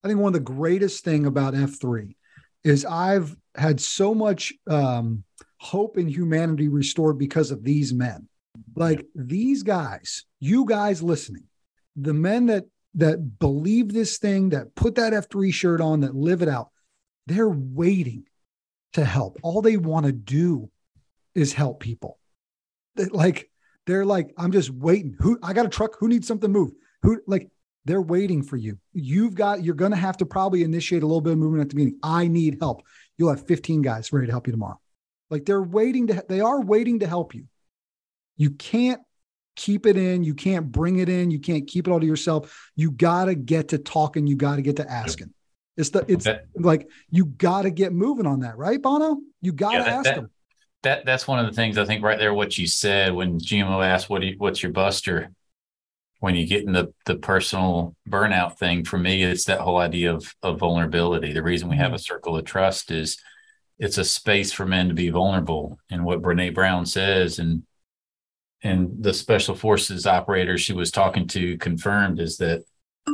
[0.07, 2.17] think one of the greatest thing about F three
[2.63, 5.25] is I've had so much um,
[5.57, 8.29] hope in humanity restored because of these men,
[8.77, 11.45] like these guys, you guys listening,
[11.97, 16.15] the men that that believe this thing, that put that F three shirt on, that
[16.15, 16.71] live it out.
[17.27, 18.25] They're waiting
[18.95, 19.39] to help.
[19.43, 20.71] All they want to do
[21.35, 22.19] is help people.
[23.11, 23.51] Like
[23.87, 25.17] they're like, I'm just waiting.
[25.21, 25.97] Who I got a truck?
[25.99, 26.75] Who needs something moved?
[27.03, 27.51] Who like
[27.89, 28.79] they're waiting for you.
[28.93, 31.77] You've got you're gonna have to probably initiate a little bit of movement at the
[31.77, 31.99] meeting.
[32.03, 32.83] I need help.
[33.17, 34.79] You'll have 15 guys ready to help you tomorrow.
[35.31, 37.47] Like they're waiting to they are waiting to help you.
[38.37, 39.01] You can't
[39.57, 42.71] keep it in, you can't bring it in, you can't keep it all to yourself.
[42.77, 45.33] You gotta get to talking, you gotta get to asking.
[45.77, 49.17] It's the it's That- like you gotta get moving on that, right, Bono?
[49.41, 50.31] You gotta Yeah, ask that- them.
[50.83, 52.33] that that's one of the things I think right there.
[52.35, 55.31] What you said when GMO asked, "What do you, what's your buster?"
[56.21, 60.13] When you get in the the personal burnout thing, for me, it's that whole idea
[60.13, 61.33] of of vulnerability.
[61.33, 63.19] The reason we have a circle of trust is
[63.79, 65.79] it's a space for men to be vulnerable.
[65.91, 67.63] And what Brene Brown says, and
[68.63, 72.65] and the special forces operator she was talking to confirmed is that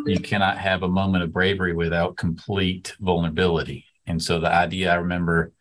[0.07, 3.85] you cannot have a moment of bravery without complete vulnerability.
[4.07, 5.53] And so the idea I remember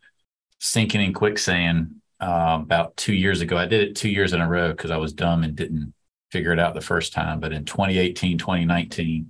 [0.59, 3.57] sinking in quicksand uh, about two years ago.
[3.57, 5.93] I did it two years in a row because I was dumb and didn't
[6.33, 7.39] figure it out the first time.
[7.39, 9.29] But in 2018, 2019,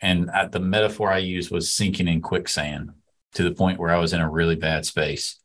[0.00, 2.92] and I, the metaphor I used was sinking in quicksand
[3.32, 5.40] to the point where I was in a really bad space.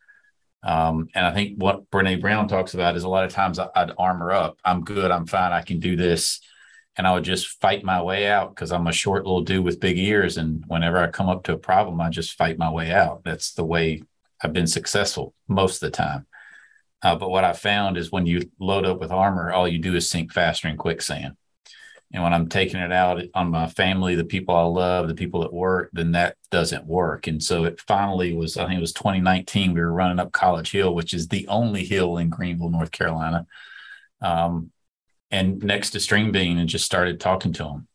[0.61, 3.93] Um, and I think what Brene Brown talks about is a lot of times I'd
[3.97, 4.59] armor up.
[4.63, 5.09] I'm good.
[5.09, 5.51] I'm fine.
[5.51, 6.39] I can do this.
[6.97, 9.79] And I would just fight my way out because I'm a short little dude with
[9.79, 10.37] big ears.
[10.37, 13.23] And whenever I come up to a problem, I just fight my way out.
[13.23, 14.03] That's the way
[14.43, 16.27] I've been successful most of the time.
[17.01, 19.95] Uh, but what I found is when you load up with armor, all you do
[19.95, 21.35] is sink faster in quicksand.
[22.11, 25.43] And when I'm taking it out on my family, the people I love, the people
[25.43, 27.27] at work, then that doesn't work.
[27.27, 30.71] And so it finally was, I think it was 2019, we were running up College
[30.71, 33.45] Hill, which is the only hill in Greenville, North Carolina.
[34.21, 34.71] Um,
[35.29, 37.87] and next to String Bean and just started talking to him.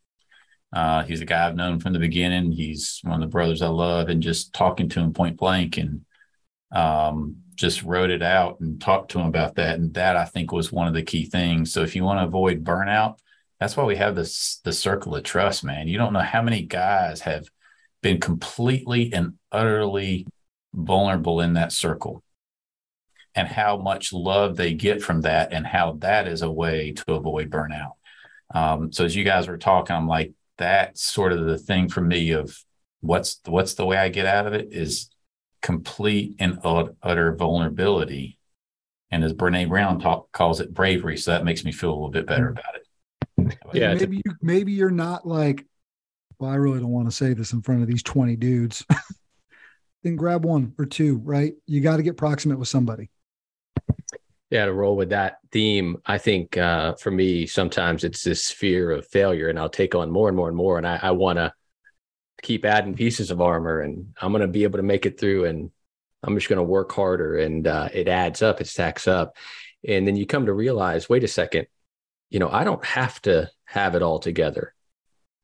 [0.73, 2.53] Uh, he's a guy I've known from the beginning.
[2.53, 6.05] He's one of the brothers I love, and just talking to him point blank and
[6.73, 9.79] um, just wrote it out and talked to him about that.
[9.79, 11.73] And that I think was one of the key things.
[11.73, 13.19] So if you want to avoid burnout,
[13.61, 15.89] that's why we have this the circle of trust, man.
[15.89, 17.47] You don't know how many guys have
[18.03, 20.27] been completely and utterly
[20.75, 22.23] vulnerable in that circle
[23.35, 27.15] and how much love they get from that and how that is a way to
[27.15, 27.93] avoid burnout.
[28.55, 32.01] Um, so as you guys were talking, I'm like, that's sort of the thing for
[32.01, 32.57] me of
[33.01, 35.11] what's what's the way I get out of it is
[35.65, 36.59] complete and
[37.03, 38.37] utter vulnerability.
[39.11, 41.17] And as Brene Brown talk, calls it bravery.
[41.17, 43.59] So that makes me feel a little bit better about it.
[43.73, 43.95] Yeah.
[43.95, 45.65] Maybe you, maybe you're not like,
[46.39, 48.85] well, I really don't want to say this in front of these 20 dudes.
[50.03, 51.55] then grab one or two, right?
[51.67, 53.09] You got to get proximate with somebody.
[54.51, 58.91] Yeah, to roll with that theme, I think uh, for me, sometimes it's this fear
[58.91, 60.77] of failure, and I'll take on more and more and more.
[60.77, 61.55] And I, I want to
[62.45, 65.47] keep adding pieces of armor and I'm going to be able to make it through
[65.47, 65.71] and
[66.23, 69.37] I'm just going to work harder and uh, it adds up, it stacks up.
[69.87, 71.67] And then you come to realize, wait a second,
[72.31, 74.75] you know, I don't have to have it all together.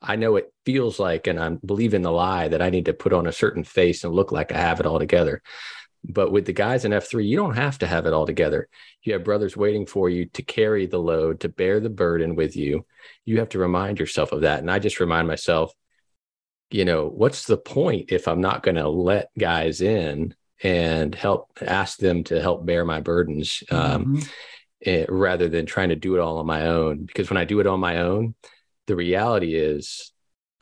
[0.02, 3.12] I know it feels like, and I'm believing the lie that I need to put
[3.12, 5.42] on a certain face and look like I have it all together.
[6.04, 8.68] But with the guys in F3, you don't have to have it all together.
[9.02, 12.56] You have brothers waiting for you to carry the load, to bear the burden with
[12.56, 12.86] you.
[13.26, 14.60] You have to remind yourself of that.
[14.60, 15.74] And I just remind myself,
[16.70, 21.50] you know, what's the point if I'm not going to let guys in and help
[21.60, 24.28] ask them to help bear my burdens um, mm-hmm.
[24.84, 27.04] eh, rather than trying to do it all on my own?
[27.04, 28.34] Because when I do it on my own,
[28.86, 30.12] the reality is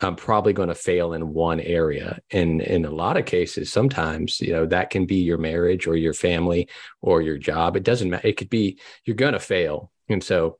[0.01, 2.19] I'm probably going to fail in one area.
[2.31, 5.95] And in a lot of cases, sometimes, you know, that can be your marriage or
[5.95, 6.69] your family
[7.01, 7.75] or your job.
[7.75, 8.27] It doesn't matter.
[8.27, 9.91] It could be you're going to fail.
[10.07, 10.57] And so,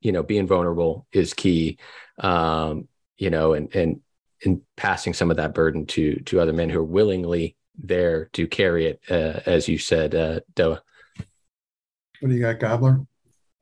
[0.00, 1.78] you know, being vulnerable is key.
[2.18, 4.00] Um, you know, and and
[4.42, 8.46] in passing some of that burden to to other men who are willingly there to
[8.46, 10.80] carry it, uh, as you said, uh, Doa.
[12.20, 13.06] What do you got, Gobbler?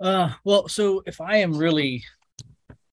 [0.01, 2.05] Uh, well, so if I am really,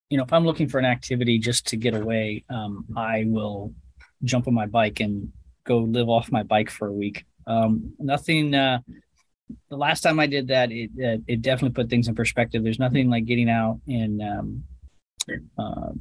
[0.09, 3.73] you know, if I'm looking for an activity just to get away, um, I will
[4.23, 5.31] jump on my bike and
[5.65, 7.25] go live off my bike for a week.
[7.47, 8.53] Um, nothing.
[8.53, 8.79] Uh,
[9.69, 12.63] the last time I did that, it uh, it definitely put things in perspective.
[12.63, 14.63] There's nothing like getting out and um,
[15.57, 15.91] uh,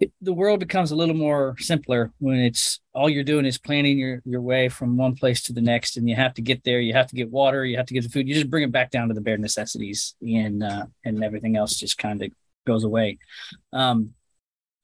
[0.00, 3.98] it, the world becomes a little more simpler when it's all you're doing is planning
[3.98, 6.80] your your way from one place to the next and you have to get there
[6.80, 8.72] you have to get water you have to get the food you just bring it
[8.72, 12.30] back down to the bare necessities and uh, and everything else just kind of
[12.66, 13.18] goes away
[13.72, 14.12] um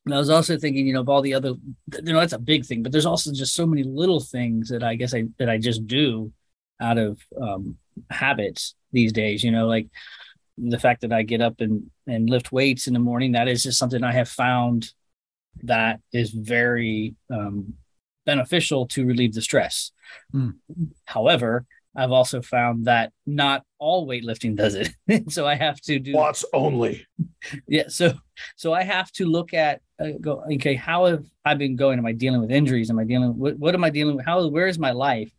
[0.04, 2.38] and I was also thinking, you know, of all the other, you know, that's a
[2.38, 5.50] big thing, but there's also just so many little things that I guess I that
[5.50, 6.32] I just do
[6.80, 7.76] out of um,
[8.08, 9.42] habits these days.
[9.42, 9.88] You know, like
[10.58, 13.32] the fact that I get up and and lift weights in the morning.
[13.32, 14.92] That is just something I have found
[15.64, 17.74] that is very um,
[18.24, 19.92] beneficial to relieve the stress.
[20.34, 20.54] Mm.
[21.04, 21.64] However,
[21.96, 24.90] I've also found that not all weightlifting does it.
[25.32, 27.06] so I have to do lots only.
[27.68, 27.84] Yeah.
[27.86, 28.12] So,
[28.56, 31.96] so I have to look at, uh, go, okay, how have I been going?
[31.96, 32.90] Am I dealing with injuries?
[32.90, 34.26] Am I dealing what, what am I dealing with?
[34.26, 35.30] How, where is my life?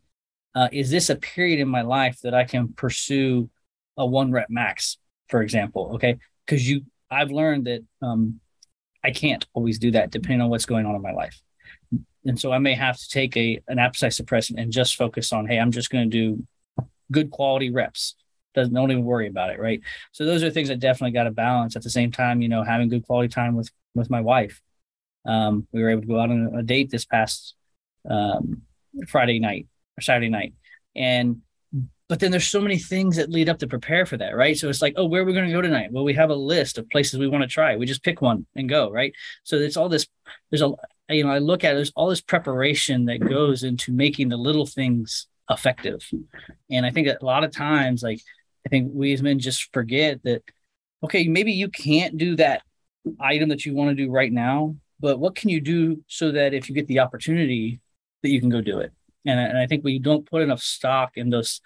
[0.55, 3.49] Uh, is this a period in my life that I can pursue
[3.97, 4.97] a one rep max,
[5.27, 5.91] for example?
[5.95, 6.17] Okay.
[6.47, 8.39] Cause you, I've learned that, um,
[9.03, 11.41] I can't always do that depending on what's going on in my life.
[12.25, 15.47] and so I may have to take a an appetite suppressant and just focus on,
[15.47, 18.15] hey, I'm just going to do good quality reps.
[18.53, 19.81] Doesn't don't even worry about it, right?
[20.11, 21.75] So those are things that definitely got to balance.
[21.75, 24.61] At the same time, you know, having good quality time with with my wife.
[25.25, 27.55] Um, we were able to go out on a date this past
[28.09, 28.61] um,
[29.07, 29.67] Friday night
[29.97, 30.53] or Saturday night,
[30.95, 31.41] and
[32.09, 34.57] but then there's so many things that lead up to prepare for that, right?
[34.57, 35.91] So it's like, oh, where are we going to go tonight?
[35.91, 37.75] Well, we have a list of places we want to try.
[37.75, 39.13] We just pick one and go, right?
[39.43, 40.07] So it's all this.
[40.49, 40.71] There's a
[41.09, 44.37] you know, I look at it, there's all this preparation that goes into making the
[44.37, 46.07] little things effective,
[46.69, 48.19] and I think a lot of times, like
[48.65, 50.43] I think we as men just forget that.
[51.03, 52.63] Okay, maybe you can't do that
[53.19, 56.53] item that you want to do right now, but what can you do so that
[56.53, 57.79] if you get the opportunity,
[58.23, 58.91] that you can go do it?
[59.27, 61.61] And, and I think we don't put enough stock in those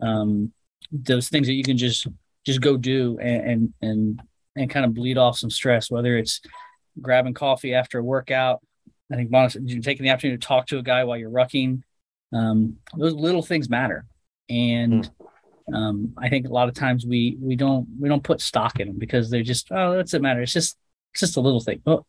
[0.00, 0.52] um,
[0.92, 2.06] those things that you can just
[2.44, 4.22] just go do and and and,
[4.56, 6.40] and kind of bleed off some stress, whether it's
[7.00, 8.60] grabbing coffee after a workout.
[9.10, 9.30] I think
[9.82, 11.82] taking the opportunity to talk to a guy while you're rucking.
[12.32, 14.04] Um, those little things matter,
[14.50, 15.08] and
[15.70, 15.74] mm.
[15.74, 18.88] um, I think a lot of times we we don't we don't put stock in
[18.88, 20.42] them because they're just oh that's it matter.
[20.42, 20.76] It's just
[21.12, 21.80] it's just a little thing.
[21.86, 22.04] Well,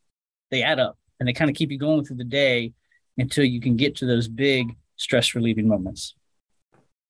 [0.49, 2.73] they add up and they kind of keep you going through the day
[3.17, 6.15] until you can get to those big stress relieving moments.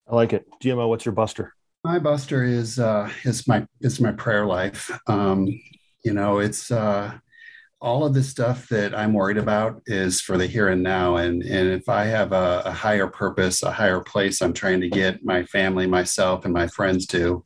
[0.07, 0.45] I like it.
[0.61, 1.53] GMO, what's your buster?
[1.83, 4.91] My buster is uh is my is my prayer life.
[5.07, 5.47] Um,
[6.03, 7.17] you know, it's uh
[7.79, 11.17] all of the stuff that I'm worried about is for the here and now.
[11.17, 14.89] And, and if I have a, a, higher purpose, a higher place I'm trying to
[14.89, 17.43] get my family, myself, and my friends to,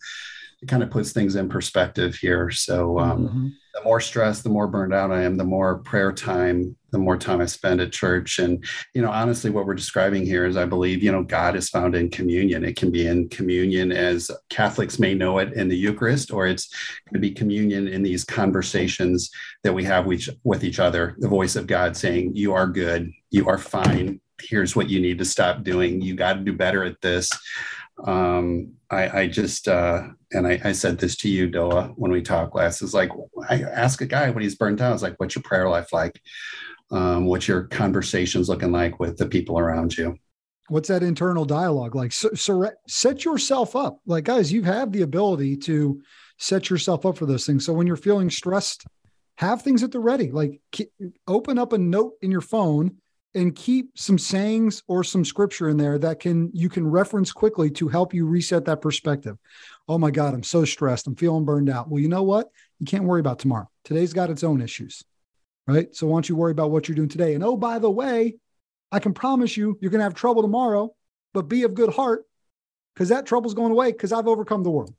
[0.61, 2.49] it kind of puts things in perspective here.
[2.49, 6.11] So um, mm-hmm the more stressed, the more burned out I am, the more prayer
[6.11, 8.39] time, the more time I spend at church.
[8.39, 8.63] And,
[8.93, 11.95] you know, honestly, what we're describing here is I believe, you know, God is found
[11.95, 12.65] in communion.
[12.65, 16.67] It can be in communion as Catholics may know it in the Eucharist, or it's
[17.05, 19.31] going to be communion in these conversations
[19.63, 23.47] that we have with, each other, the voice of God saying, You are good, you
[23.47, 24.19] are fine.
[24.41, 26.01] Here's what you need to stop doing.
[26.01, 27.29] You got to do better at this
[28.05, 32.21] um, I, I, just uh, and I, I, said this to you, Doa, when we
[32.21, 32.81] talked last.
[32.81, 33.11] Is like
[33.49, 34.93] I ask a guy when he's burnt out.
[34.93, 36.19] It's like, what's your prayer life like?
[36.91, 40.17] Um, what's your conversations looking like with the people around you?
[40.67, 42.11] What's that internal dialogue like?
[42.11, 43.99] So, so set yourself up.
[44.05, 46.01] Like guys, you have the ability to
[46.37, 47.65] set yourself up for those things.
[47.65, 48.85] So when you're feeling stressed,
[49.35, 50.31] have things at the ready.
[50.31, 50.61] Like
[51.27, 52.97] open up a note in your phone
[53.33, 57.69] and keep some sayings or some scripture in there that can you can reference quickly
[57.71, 59.37] to help you reset that perspective.
[59.87, 61.07] Oh my God, I'm so stressed.
[61.07, 61.89] I'm feeling burned out.
[61.89, 62.49] Well, you know what?
[62.79, 63.69] You can't worry about tomorrow.
[63.83, 65.03] Today's got its own issues,
[65.67, 65.93] right?
[65.95, 67.33] So why don't you worry about what you're doing today?
[67.33, 68.35] And oh, by the way,
[68.91, 70.93] I can promise you, you're going to have trouble tomorrow,
[71.33, 72.25] but be of good heart
[72.93, 74.93] because that trouble's going away because I've overcome the world,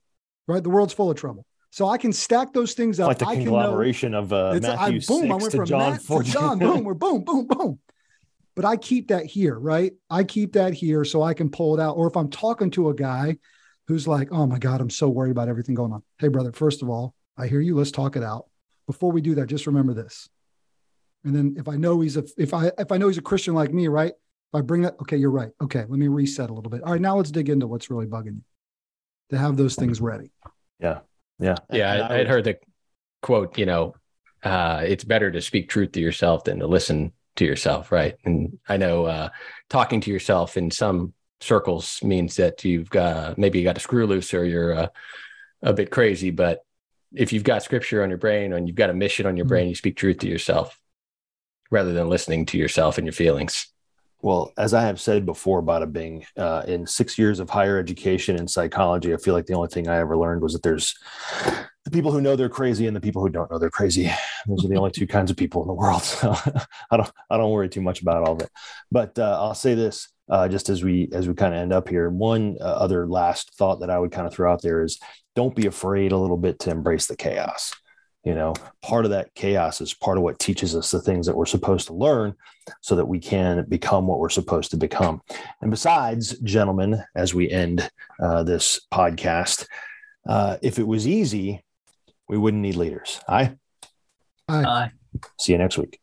[0.49, 0.63] right?
[0.63, 1.45] The world's full of trouble.
[1.71, 3.09] So I can stack those things up.
[3.09, 6.03] Like the conglomeration of uh, Matthew I, boom, 6 I went to from John Matt
[6.03, 6.25] 14.
[6.25, 6.59] to John.
[6.59, 7.79] Boom, we're boom, boom, boom
[8.55, 9.93] but I keep that here, right?
[10.11, 11.97] I keep that here so I can pull it out.
[11.97, 13.39] Or if I'm talking to a guy
[13.89, 16.03] who's like, oh my God, I'm so worried about everything going on.
[16.19, 17.77] Hey, brother, first of all, I hear you.
[17.77, 18.47] Let's talk it out.
[18.87, 20.29] Before we do that, just remember this.
[21.25, 23.55] And then if I know he's a if I if I know he's a Christian
[23.55, 24.13] like me, right?
[24.13, 25.51] If I bring that, okay, you're right.
[25.63, 26.83] Okay, let me reset a little bit.
[26.83, 28.43] All right, now let's dig into what's really bugging you.
[29.31, 30.31] To have those things ready.
[30.79, 30.99] Yeah.
[31.39, 31.57] Yeah.
[31.71, 32.07] Yeah.
[32.11, 32.59] I, I'd heard the
[33.23, 33.95] quote, you know,
[34.43, 38.17] uh, it's better to speak truth to yourself than to listen to yourself, right?
[38.25, 39.29] And I know uh,
[39.71, 44.07] talking to yourself in some circles means that you've got maybe you got a screw
[44.07, 44.87] loose or you're uh,
[45.63, 46.31] a bit crazy.
[46.31, 46.61] But
[47.15, 49.49] if you've got scripture on your brain and you've got a mission on your mm-hmm.
[49.49, 50.79] brain, you speak truth to yourself
[51.71, 53.69] rather than listening to yourself and your feelings.
[54.21, 58.37] Well, as I have said before, Bada Bing, uh, in six years of higher education
[58.37, 60.95] in psychology, I feel like the only thing I ever learned was that there's
[61.85, 64.11] the people who know they're crazy and the people who don't know they're crazy.
[64.47, 66.03] Those are the only two kinds of people in the world.
[66.23, 66.35] So
[66.91, 68.51] I don't I don't worry too much about all of it.
[68.91, 71.89] But uh, I'll say this uh, just as we as we kind of end up
[71.89, 72.09] here.
[72.11, 75.01] One uh, other last thought that I would kind of throw out there is
[75.35, 77.75] don't be afraid a little bit to embrace the chaos.
[78.25, 81.37] You know, part of that chaos is part of what teaches us the things that
[81.37, 82.35] we're supposed to learn
[82.81, 85.21] so that we can become what we're supposed to become.
[85.61, 87.91] And besides, gentlemen, as we end
[88.23, 89.67] uh, this podcast,
[90.29, 91.65] uh, if it was easy,
[92.33, 93.21] we wouldn't need leaders.
[93.29, 93.57] Aye.
[94.49, 94.65] Aye.
[94.65, 94.91] Aye.
[95.39, 96.01] See you next week.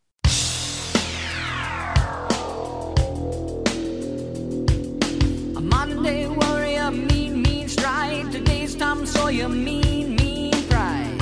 [5.56, 8.30] A Monday warrior, mean, mean stride.
[8.30, 11.18] Today's Tom Sawyer, mean, mean pride.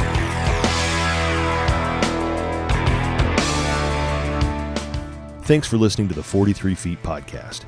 [5.44, 7.62] Thanks for listening to the 43 Feet podcast.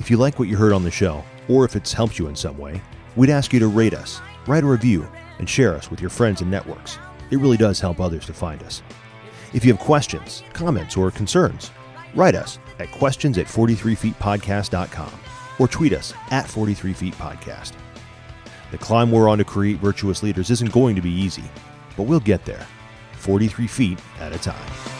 [0.00, 2.34] If you like what you heard on the show, or if it's helped you in
[2.34, 2.82] some way,
[3.14, 5.06] we'd ask you to rate us, write a review,
[5.40, 7.00] and share us with your friends and networks.
[7.32, 8.82] It really does help others to find us.
[9.52, 11.72] If you have questions, comments, or concerns,
[12.14, 15.12] Write us at questions at 43feetpodcast.com
[15.58, 17.72] or tweet us at 43feetpodcast.
[18.70, 21.44] The climb we're on to create virtuous leaders isn't going to be easy,
[21.96, 22.66] but we'll get there,
[23.14, 24.99] 43 feet at a time.